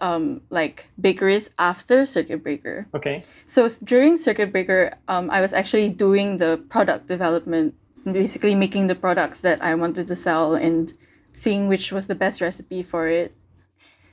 um 0.00 0.40
like 0.48 0.88
Bakeriz 1.00 1.50
after 1.58 2.06
circuit 2.06 2.42
breaker. 2.42 2.86
Okay. 2.94 3.24
So 3.46 3.68
during 3.84 4.16
circuit 4.16 4.52
breaker, 4.52 4.92
um, 5.08 5.30
I 5.30 5.40
was 5.40 5.52
actually 5.52 5.88
doing 5.90 6.38
the 6.38 6.62
product 6.70 7.08
development, 7.08 7.74
basically 8.04 8.54
making 8.54 8.86
the 8.86 8.94
products 8.94 9.40
that 9.42 9.60
I 9.62 9.74
wanted 9.74 10.06
to 10.06 10.14
sell 10.14 10.54
and 10.54 10.92
seeing 11.32 11.68
which 11.68 11.92
was 11.92 12.06
the 12.06 12.14
best 12.14 12.40
recipe 12.40 12.82
for 12.82 13.08
it. 13.08 13.34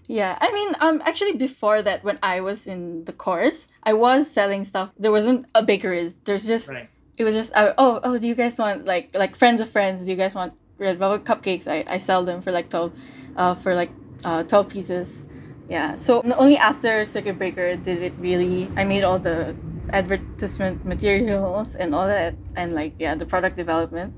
Yeah, 0.07 0.37
I 0.41 0.51
mean, 0.51 0.73
um, 0.81 1.01
actually 1.05 1.33
before 1.33 1.83
that, 1.83 2.03
when 2.03 2.17
I 2.23 2.41
was 2.41 2.65
in 2.65 3.05
the 3.05 3.13
course, 3.13 3.67
I 3.83 3.93
was 3.93 4.29
selling 4.31 4.65
stuff. 4.65 4.91
There 4.97 5.11
wasn't 5.11 5.45
a 5.53 5.61
Bakeriz. 5.61 6.15
There's 6.25 6.47
just 6.47 6.67
Right. 6.69 6.89
it 7.17 7.23
was 7.23 7.35
just 7.35 7.55
uh, 7.55 7.73
oh 7.77 7.99
oh 8.03 8.17
do 8.17 8.27
you 8.27 8.35
guys 8.35 8.57
want 8.57 8.85
like 8.85 9.13
like 9.15 9.35
friends 9.35 9.61
of 9.61 9.69
friends? 9.69 10.03
Do 10.05 10.09
you 10.09 10.17
guys 10.17 10.33
want 10.33 10.53
red 10.79 10.97
velvet 10.97 11.25
cupcakes? 11.25 11.67
I, 11.67 11.83
I 11.87 11.99
sell 11.99 12.23
them 12.23 12.41
for 12.41 12.51
like 12.51 12.69
twelve, 12.69 12.95
uh, 13.35 13.53
for 13.53 13.75
like 13.75 13.91
uh 14.25 14.41
twelve 14.43 14.67
pieces. 14.69 15.27
Yeah. 15.69 15.93
So 15.93 16.23
only 16.37 16.57
after 16.57 17.05
circuit 17.05 17.37
breaker 17.37 17.75
did 17.75 17.99
it 17.99 18.13
really. 18.17 18.67
I 18.75 18.83
made 18.85 19.03
all 19.03 19.19
the 19.19 19.55
advertisement 19.93 20.85
materials 20.85 21.75
and 21.75 21.93
all 21.93 22.07
that, 22.07 22.33
and 22.55 22.73
like 22.73 22.93
yeah, 22.97 23.13
the 23.13 23.25
product 23.27 23.57
development. 23.57 24.13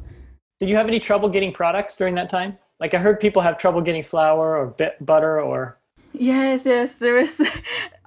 Did 0.59 0.69
you 0.69 0.77
have 0.77 0.87
any 0.87 0.99
trouble 1.01 1.27
getting 1.27 1.51
products 1.51 1.97
during 1.97 2.15
that 2.15 2.29
time? 2.29 2.57
Like 2.81 2.93
I 2.93 2.97
heard 2.97 3.19
people 3.19 3.41
have 3.43 3.57
trouble 3.57 3.79
getting 3.81 4.03
flour 4.03 4.57
or 4.57 4.65
bit 4.67 4.97
butter 5.05 5.39
or 5.39 5.77
Yes, 6.13 6.65
yes. 6.65 6.99
There 6.99 7.13
was. 7.15 7.39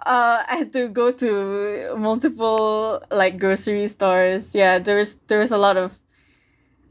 Uh, 0.06 0.44
I 0.46 0.56
had 0.56 0.70
to 0.74 0.88
go 0.88 1.10
to 1.12 1.94
multiple 1.96 3.02
like 3.10 3.38
grocery 3.40 3.86
stores. 3.88 4.54
Yeah, 4.54 4.78
there 4.78 4.98
was 4.98 5.14
there 5.28 5.38
was 5.38 5.50
a 5.50 5.56
lot 5.56 5.78
of, 5.78 5.98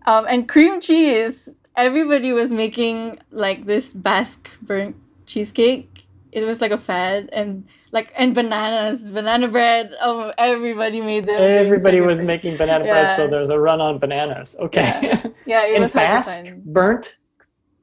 um, 0.07 0.25
and 0.27 0.49
cream 0.49 0.81
cheese. 0.81 1.47
Everybody 1.77 2.33
was 2.33 2.51
making 2.51 3.19
like 3.29 3.67
this 3.67 3.93
Basque 3.93 4.49
burnt 4.63 4.95
cheesecake. 5.27 6.05
It 6.31 6.43
was 6.47 6.59
like 6.59 6.71
a 6.71 6.77
fad, 6.79 7.29
and 7.31 7.69
like 7.91 8.11
and 8.17 8.33
bananas, 8.33 9.11
banana 9.11 9.47
bread. 9.47 9.93
Oh, 10.01 10.33
everybody 10.39 10.99
made 10.99 11.25
them. 11.27 11.39
everybody 11.39 12.01
was 12.01 12.19
making 12.19 12.57
banana 12.57 12.83
bread, 12.83 13.15
so 13.15 13.25
Yeah. 13.25 13.29
there 13.29 13.41
was 13.41 13.51
a 13.51 13.59
run 13.59 13.79
on 13.79 13.99
bananas. 13.99 14.55
Okay. 14.59 15.21
Yeah, 15.45 15.67
it 15.67 15.73
and 15.75 15.83
was 15.83 15.93
Basque 15.93 16.51
burnt 16.65 17.17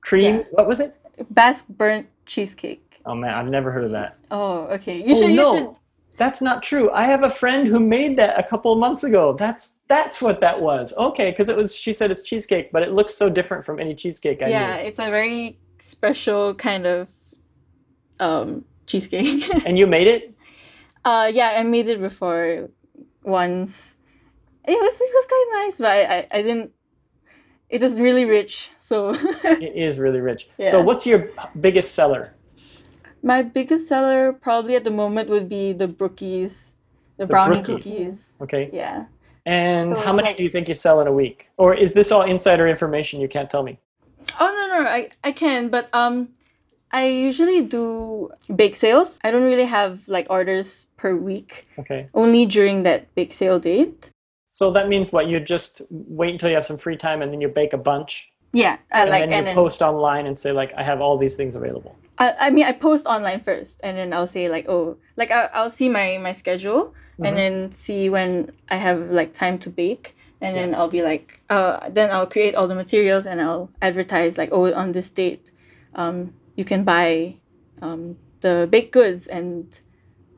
cream. 0.00 0.36
Yeah. 0.36 0.44
What 0.52 0.66
was 0.66 0.80
it? 0.80 0.96
Basque 1.30 1.68
burnt 1.68 2.06
cheesecake. 2.26 3.00
Oh 3.06 3.14
man, 3.14 3.34
I've 3.34 3.48
never 3.48 3.70
heard 3.70 3.84
of 3.84 3.90
that. 3.92 4.18
Oh, 4.30 4.62
okay. 4.76 4.96
You 4.96 5.14
oh 5.14 5.20
should. 5.20 5.30
You 5.30 5.36
no, 5.36 5.54
should. 5.54 5.68
that's 6.16 6.42
not 6.42 6.62
true. 6.62 6.90
I 6.92 7.04
have 7.04 7.22
a 7.24 7.30
friend 7.30 7.66
who 7.66 7.80
made 7.80 8.16
that 8.18 8.38
a 8.38 8.42
couple 8.42 8.72
of 8.72 8.78
months 8.78 9.04
ago. 9.04 9.32
That's 9.34 9.80
that's 9.88 10.20
what 10.20 10.40
that 10.40 10.60
was. 10.60 10.92
Okay, 10.96 11.30
because 11.30 11.48
it 11.48 11.56
was. 11.56 11.74
She 11.74 11.92
said 11.92 12.10
it's 12.10 12.22
cheesecake, 12.22 12.72
but 12.72 12.82
it 12.82 12.92
looks 12.92 13.14
so 13.14 13.30
different 13.30 13.64
from 13.64 13.78
any 13.80 13.94
cheesecake 13.94 14.42
I 14.42 14.48
yeah, 14.48 14.76
knew. 14.76 14.82
it's 14.82 14.98
a 14.98 15.10
very 15.10 15.58
special 15.78 16.54
kind 16.54 16.86
of 16.86 17.10
um 18.20 18.64
cheesecake. 18.86 19.44
And 19.66 19.78
you 19.78 19.86
made 19.86 20.06
it. 20.08 20.34
uh 21.04 21.30
yeah, 21.32 21.54
I 21.56 21.62
made 21.62 21.88
it 21.88 22.00
before 22.00 22.68
once. 23.22 23.96
It 24.66 24.72
was 24.78 24.94
it 25.00 25.12
was 25.14 25.26
quite 25.26 25.48
nice, 25.64 25.78
but 25.78 25.88
I, 25.88 26.00
I, 26.16 26.26
I 26.38 26.42
didn't 26.42 26.72
it 27.70 27.80
was 27.82 27.98
really 28.00 28.24
rich, 28.24 28.70
so 28.76 29.14
It 29.44 29.72
is 29.76 29.98
really 29.98 30.20
rich. 30.20 30.48
Yeah. 30.58 30.70
So, 30.70 30.82
what's 30.82 31.06
your 31.06 31.30
biggest 31.60 31.94
seller? 31.94 32.34
my 33.22 33.42
biggest 33.42 33.86
seller 33.86 34.32
probably 34.32 34.74
at 34.76 34.84
the 34.84 34.90
moment 34.90 35.28
would 35.28 35.46
be 35.48 35.72
the 35.74 35.86
brookies. 35.86 36.72
The, 37.18 37.26
brownie 37.26 37.60
Brookies. 37.60 37.66
cookies. 37.84 38.32
Okay. 38.40 38.70
Yeah. 38.72 39.04
And 39.44 39.94
So- 39.94 40.02
how 40.02 40.12
many 40.14 40.32
do 40.34 40.42
you 40.42 40.48
think 40.48 40.68
you 40.68 40.74
sell 40.74 41.00
in 41.02 41.06
a 41.06 41.12
week? 41.12 41.48
Or 41.58 41.74
is 41.74 41.92
this 41.92 42.10
all 42.12 42.22
insider 42.22 42.66
information 42.66 43.20
you 43.20 43.28
can't 43.28 43.50
tell 43.50 43.62
me? 43.62 43.78
Oh 44.40 44.48
no 44.56 44.64
no 44.82 44.88
I, 44.88 45.08
I 45.22 45.32
can 45.32 45.68
but 45.68 45.88
um 45.92 46.28
I 46.92 47.06
usually 47.06 47.60
do 47.62 48.30
bake 48.56 48.74
sales. 48.74 49.18
I 49.22 49.30
don't 49.30 49.44
really 49.44 49.66
have 49.78 50.08
like 50.08 50.26
orders 50.30 50.86
per 50.96 51.14
week. 51.14 51.66
Okay. 51.78 52.06
Only 52.14 52.46
during 52.46 52.82
that 52.84 53.14
bake 53.14 53.32
sale 53.34 53.58
date. 53.60 54.10
So 54.52 54.72
that 54.72 54.88
means 54.88 55.12
what? 55.12 55.28
You 55.28 55.38
just 55.38 55.80
wait 55.90 56.32
until 56.32 56.48
you 56.50 56.56
have 56.56 56.64
some 56.64 56.76
free 56.76 56.96
time 56.96 57.22
and 57.22 57.32
then 57.32 57.40
you 57.40 57.46
bake 57.46 57.72
a 57.72 57.78
bunch. 57.78 58.32
Yeah, 58.52 58.78
I 58.90 59.02
And 59.02 59.10
like 59.10 59.28
then 59.28 59.38
you 59.38 59.44
then 59.44 59.54
post 59.54 59.80
online 59.80 60.26
and 60.26 60.36
say 60.36 60.50
like, 60.50 60.74
I 60.76 60.82
have 60.82 61.00
all 61.00 61.16
these 61.16 61.36
things 61.36 61.54
available. 61.54 61.94
I, 62.18 62.34
I 62.46 62.50
mean 62.50 62.64
I 62.66 62.72
post 62.72 63.06
online 63.06 63.38
first 63.38 63.80
and 63.84 63.96
then 63.96 64.12
I'll 64.12 64.26
say 64.26 64.48
like 64.48 64.66
oh 64.68 64.96
like 65.16 65.30
I'll, 65.30 65.48
I'll 65.54 65.70
see 65.70 65.88
my 65.88 66.18
my 66.18 66.32
schedule 66.32 66.92
Mhm. 67.18 67.26
and 67.28 67.36
then 67.38 67.70
see 67.70 68.10
when 68.10 68.50
I 68.68 68.76
have 68.76 69.10
like 69.10 69.32
time 69.34 69.56
to 69.64 69.70
bake 69.70 70.14
and 70.42 70.56
then 70.56 70.74
I'll 70.74 70.88
be 70.98 71.02
like 71.02 71.40
uh 71.48 71.88
then 71.88 72.10
I'll 72.10 72.26
create 72.26 72.56
all 72.56 72.66
the 72.66 72.74
materials 72.74 73.26
and 73.26 73.40
I'll 73.40 73.70
advertise 73.80 74.36
like 74.36 74.50
oh 74.52 74.66
on 74.74 74.92
this 74.92 75.08
date 75.10 75.52
um 75.94 76.34
you 76.56 76.64
can 76.64 76.82
buy 76.84 77.36
um 77.82 78.16
the 78.40 78.66
baked 78.68 78.92
goods 78.92 79.28
and 79.28 79.64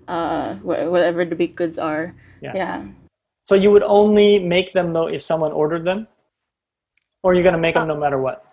uh 0.07 0.57
wha- 0.63 0.91
whatever 0.91 1.25
the 1.25 1.35
baked 1.35 1.57
goods 1.57 1.79
are 1.79 2.15
Yeah. 2.43 2.53
yeah 2.55 2.77
So 3.43 3.55
you 3.55 3.71
would 3.71 3.83
only 3.83 4.39
make 4.39 4.73
them 4.73 4.93
though 4.93 5.09
if 5.09 5.23
someone 5.23 5.53
ordered 5.53 5.85
them? 5.85 6.07
Or 7.23 7.35
you're 7.35 7.45
gonna 7.45 7.59
make 7.59 7.75
them 7.75 7.89
no 7.89 7.97
matter 7.97 8.19
what? 8.19 8.47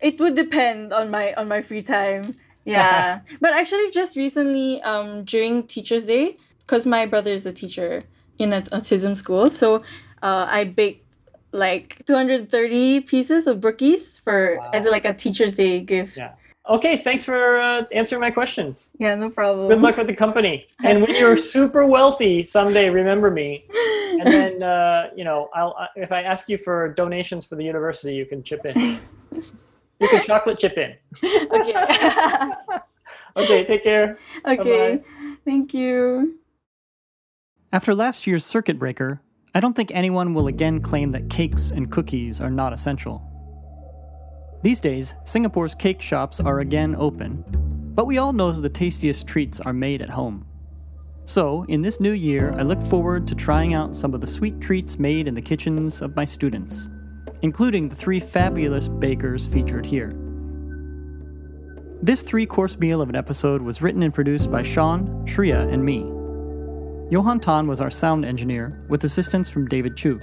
it 0.00 0.20
would 0.20 0.34
depend 0.34 0.92
on 0.92 1.10
my 1.10 1.34
on 1.34 1.48
my 1.48 1.60
free 1.60 1.82
time 1.82 2.34
yeah 2.64 3.20
but 3.40 3.52
actually 3.52 3.90
just 3.90 4.16
recently 4.16 4.80
um 4.82 5.24
during 5.24 5.62
teachers 5.66 6.04
day 6.04 6.36
because 6.60 6.86
my 6.86 7.04
brother 7.06 7.32
is 7.32 7.46
a 7.46 7.52
teacher 7.52 8.02
in 8.38 8.52
an 8.52 8.62
autism 8.64 9.16
school 9.16 9.50
so 9.50 9.76
uh 10.22 10.46
i 10.50 10.62
baked 10.64 11.02
like 11.50 12.04
230 12.06 13.00
pieces 13.00 13.46
of 13.46 13.58
brookies 13.58 14.20
for 14.20 14.60
as 14.72 14.84
like 14.84 15.04
a 15.04 15.14
teachers 15.14 15.54
day 15.54 15.80
gift 15.80 16.16
Yeah. 16.18 16.34
Okay, 16.68 16.98
thanks 16.98 17.24
for 17.24 17.58
uh, 17.58 17.84
answering 17.92 18.20
my 18.20 18.30
questions. 18.30 18.90
yeah 18.98 19.14
no 19.14 19.30
problem 19.30 19.68
Good 19.68 19.80
luck 19.80 19.96
with 19.96 20.06
the 20.06 20.14
company. 20.14 20.66
And 20.84 21.00
when 21.02 21.14
you're 21.14 21.36
super 21.56 21.86
wealthy 21.86 22.44
someday, 22.44 22.90
remember 22.90 23.30
me. 23.30 23.64
And 24.20 24.26
then, 24.36 24.62
uh, 24.62 25.08
you 25.16 25.24
know, 25.24 25.48
I'll 25.54 25.74
I- 25.78 25.88
if 25.96 26.12
I 26.12 26.22
ask 26.22 26.48
you 26.48 26.58
for 26.58 26.92
donations 26.94 27.46
for 27.46 27.56
the 27.56 27.64
university, 27.64 28.14
you 28.14 28.26
can 28.26 28.42
chip 28.42 28.64
in. 28.66 28.76
You 30.00 30.06
can 30.08 30.22
chocolate 30.22 30.60
chip 30.60 30.78
in. 30.78 30.94
okay 31.24 31.74
Okay, 33.36 33.64
take 33.64 33.82
care. 33.82 34.16
okay 34.46 35.00
thank 35.44 35.74
you 35.74 36.38
After 37.72 37.94
last 37.94 38.24
year's 38.26 38.44
circuit 38.44 38.78
breaker, 38.78 39.20
I 39.54 39.60
don't 39.60 39.74
think 39.74 39.90
anyone 39.92 40.34
will 40.34 40.46
again 40.46 40.80
claim 40.80 41.10
that 41.12 41.28
cakes 41.30 41.70
and 41.72 41.90
cookies 41.90 42.40
are 42.40 42.50
not 42.50 42.72
essential. 42.72 43.27
These 44.60 44.80
days, 44.80 45.14
Singapore's 45.22 45.74
cake 45.74 46.02
shops 46.02 46.40
are 46.40 46.60
again 46.60 46.96
open, 46.98 47.44
but 47.94 48.06
we 48.06 48.18
all 48.18 48.32
know 48.32 48.50
the 48.50 48.68
tastiest 48.68 49.26
treats 49.26 49.60
are 49.60 49.72
made 49.72 50.02
at 50.02 50.10
home. 50.10 50.46
So, 51.26 51.64
in 51.68 51.82
this 51.82 52.00
new 52.00 52.12
year, 52.12 52.52
I 52.58 52.62
look 52.62 52.82
forward 52.82 53.28
to 53.28 53.36
trying 53.36 53.74
out 53.74 53.94
some 53.94 54.14
of 54.14 54.20
the 54.20 54.26
sweet 54.26 54.60
treats 54.60 54.98
made 54.98 55.28
in 55.28 55.34
the 55.34 55.42
kitchens 55.42 56.02
of 56.02 56.16
my 56.16 56.24
students, 56.24 56.88
including 57.42 57.88
the 57.88 57.94
three 57.94 58.18
fabulous 58.18 58.88
bakers 58.88 59.46
featured 59.46 59.86
here. 59.86 60.16
This 62.02 62.22
three 62.22 62.46
course 62.46 62.78
meal 62.78 63.00
of 63.00 63.08
an 63.10 63.16
episode 63.16 63.62
was 63.62 63.80
written 63.80 64.02
and 64.02 64.14
produced 64.14 64.50
by 64.50 64.64
Sean, 64.64 65.24
Shreya, 65.24 65.72
and 65.72 65.84
me. 65.84 66.00
Johan 67.10 67.38
Tan 67.38 67.68
was 67.68 67.80
our 67.80 67.90
sound 67.90 68.24
engineer, 68.24 68.84
with 68.88 69.04
assistance 69.04 69.48
from 69.48 69.68
David 69.68 69.96
Chu. 69.96 70.20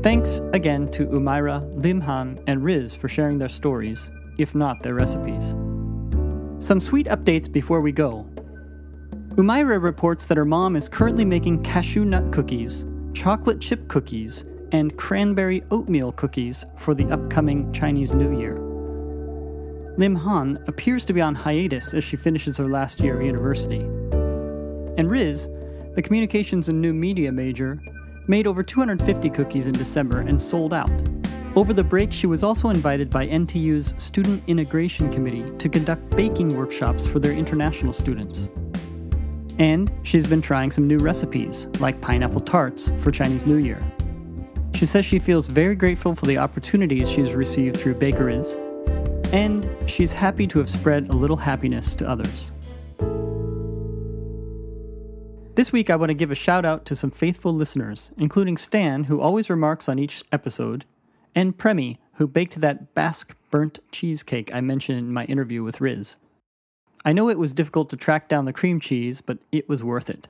Thanks 0.00 0.40
again 0.52 0.88
to 0.92 1.08
Umaira, 1.08 1.60
Lim 1.82 2.00
Han, 2.02 2.38
and 2.46 2.62
Riz 2.62 2.94
for 2.94 3.08
sharing 3.08 3.36
their 3.36 3.48
stories, 3.48 4.12
if 4.38 4.54
not 4.54 4.80
their 4.80 4.94
recipes. 4.94 5.56
Some 6.64 6.80
sweet 6.80 7.08
updates 7.08 7.50
before 7.50 7.80
we 7.80 7.90
go. 7.90 8.24
Umaira 9.30 9.82
reports 9.82 10.24
that 10.26 10.36
her 10.36 10.44
mom 10.44 10.76
is 10.76 10.88
currently 10.88 11.24
making 11.24 11.64
cashew 11.64 12.04
nut 12.04 12.32
cookies, 12.32 12.86
chocolate 13.12 13.60
chip 13.60 13.88
cookies, 13.88 14.44
and 14.70 14.96
cranberry 14.96 15.64
oatmeal 15.72 16.12
cookies 16.12 16.64
for 16.76 16.94
the 16.94 17.06
upcoming 17.06 17.72
Chinese 17.72 18.14
New 18.14 18.38
Year. 18.38 18.56
Lim 19.96 20.14
Han 20.14 20.62
appears 20.68 21.04
to 21.06 21.12
be 21.12 21.20
on 21.20 21.34
hiatus 21.34 21.92
as 21.92 22.04
she 22.04 22.16
finishes 22.16 22.56
her 22.56 22.68
last 22.68 23.00
year 23.00 23.16
of 23.16 23.26
university. 23.26 23.80
And 24.96 25.10
Riz, 25.10 25.48
the 25.94 26.02
communications 26.02 26.68
and 26.68 26.80
new 26.80 26.94
media 26.94 27.32
major, 27.32 27.80
made 28.28 28.46
over 28.46 28.62
250 28.62 29.30
cookies 29.30 29.66
in 29.66 29.72
December 29.72 30.20
and 30.20 30.40
sold 30.40 30.72
out. 30.72 30.90
Over 31.56 31.72
the 31.72 31.82
break, 31.82 32.12
she 32.12 32.26
was 32.26 32.42
also 32.42 32.68
invited 32.68 33.10
by 33.10 33.26
NTU's 33.26 33.94
Student 34.02 34.42
Integration 34.46 35.12
Committee 35.12 35.50
to 35.58 35.68
conduct 35.68 36.08
baking 36.10 36.56
workshops 36.56 37.06
for 37.06 37.18
their 37.18 37.32
international 37.32 37.92
students. 37.92 38.48
And 39.58 39.90
she's 40.04 40.26
been 40.26 40.42
trying 40.42 40.70
some 40.70 40.86
new 40.86 40.98
recipes, 40.98 41.66
like 41.80 42.00
pineapple 42.00 42.42
tarts, 42.42 42.92
for 42.98 43.10
Chinese 43.10 43.46
New 43.46 43.56
Year. 43.56 43.80
She 44.74 44.86
says 44.86 45.04
she 45.04 45.18
feels 45.18 45.48
very 45.48 45.74
grateful 45.74 46.14
for 46.14 46.26
the 46.26 46.38
opportunities 46.38 47.10
she's 47.10 47.32
received 47.32 47.80
through 47.80 47.94
Bakeriz 47.94 48.56
and 49.32 49.68
she's 49.86 50.12
happy 50.12 50.46
to 50.46 50.58
have 50.58 50.70
spread 50.70 51.08
a 51.10 51.12
little 51.12 51.36
happiness 51.36 51.94
to 51.96 52.08
others. 52.08 52.52
This 55.58 55.72
week, 55.72 55.90
I 55.90 55.96
want 55.96 56.10
to 56.10 56.14
give 56.14 56.30
a 56.30 56.36
shout 56.36 56.64
out 56.64 56.84
to 56.84 56.94
some 56.94 57.10
faithful 57.10 57.52
listeners, 57.52 58.12
including 58.16 58.56
Stan, 58.56 59.02
who 59.02 59.20
always 59.20 59.50
remarks 59.50 59.88
on 59.88 59.98
each 59.98 60.22
episode, 60.30 60.84
and 61.34 61.58
Premi, 61.58 61.98
who 62.12 62.28
baked 62.28 62.60
that 62.60 62.94
Basque 62.94 63.34
burnt 63.50 63.80
cheesecake 63.90 64.54
I 64.54 64.60
mentioned 64.60 65.00
in 65.00 65.12
my 65.12 65.24
interview 65.24 65.64
with 65.64 65.80
Riz. 65.80 66.14
I 67.04 67.12
know 67.12 67.28
it 67.28 67.40
was 67.40 67.52
difficult 67.52 67.90
to 67.90 67.96
track 67.96 68.28
down 68.28 68.44
the 68.44 68.52
cream 68.52 68.78
cheese, 68.78 69.20
but 69.20 69.38
it 69.50 69.68
was 69.68 69.82
worth 69.82 70.08
it. 70.08 70.28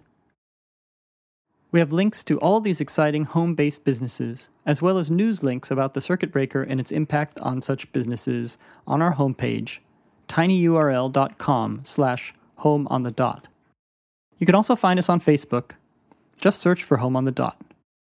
We 1.73 1.81
have 1.81 1.93
links 1.93 2.25
to 2.25 2.41
all 2.41 2.63
these 2.63 2.81
exciting 2.81 3.25
home 3.25 3.55
based 3.55 3.85
businesses, 3.85 4.49
as 4.65 4.81
well 4.81 4.97
as 4.97 5.11
news 5.11 5.43
links 5.43 5.71
about 5.71 5.93
the 5.93 6.01
circuit 6.01 6.33
breaker 6.33 6.63
and 6.63 6.81
its 6.81 6.91
impact 6.91 7.39
on 7.41 7.61
such 7.61 7.93
businesses 7.93 8.57
on 8.87 9.03
our 9.03 9.17
homepage, 9.17 9.81
tinyurl.com 10.27 11.81
slash 11.85 12.33
home 12.57 12.89
on 12.89 13.03
the 13.03 13.11
dot. 13.11 13.49
You 14.39 14.47
can 14.47 14.55
also 14.55 14.77
find 14.77 14.99
us 14.99 15.09
on 15.09 15.21
Facebook. 15.21 15.73
Just 16.39 16.61
search 16.61 16.85
for 16.85 16.99
Home 16.99 17.17
on 17.17 17.25
the 17.25 17.33
Dot. 17.33 17.57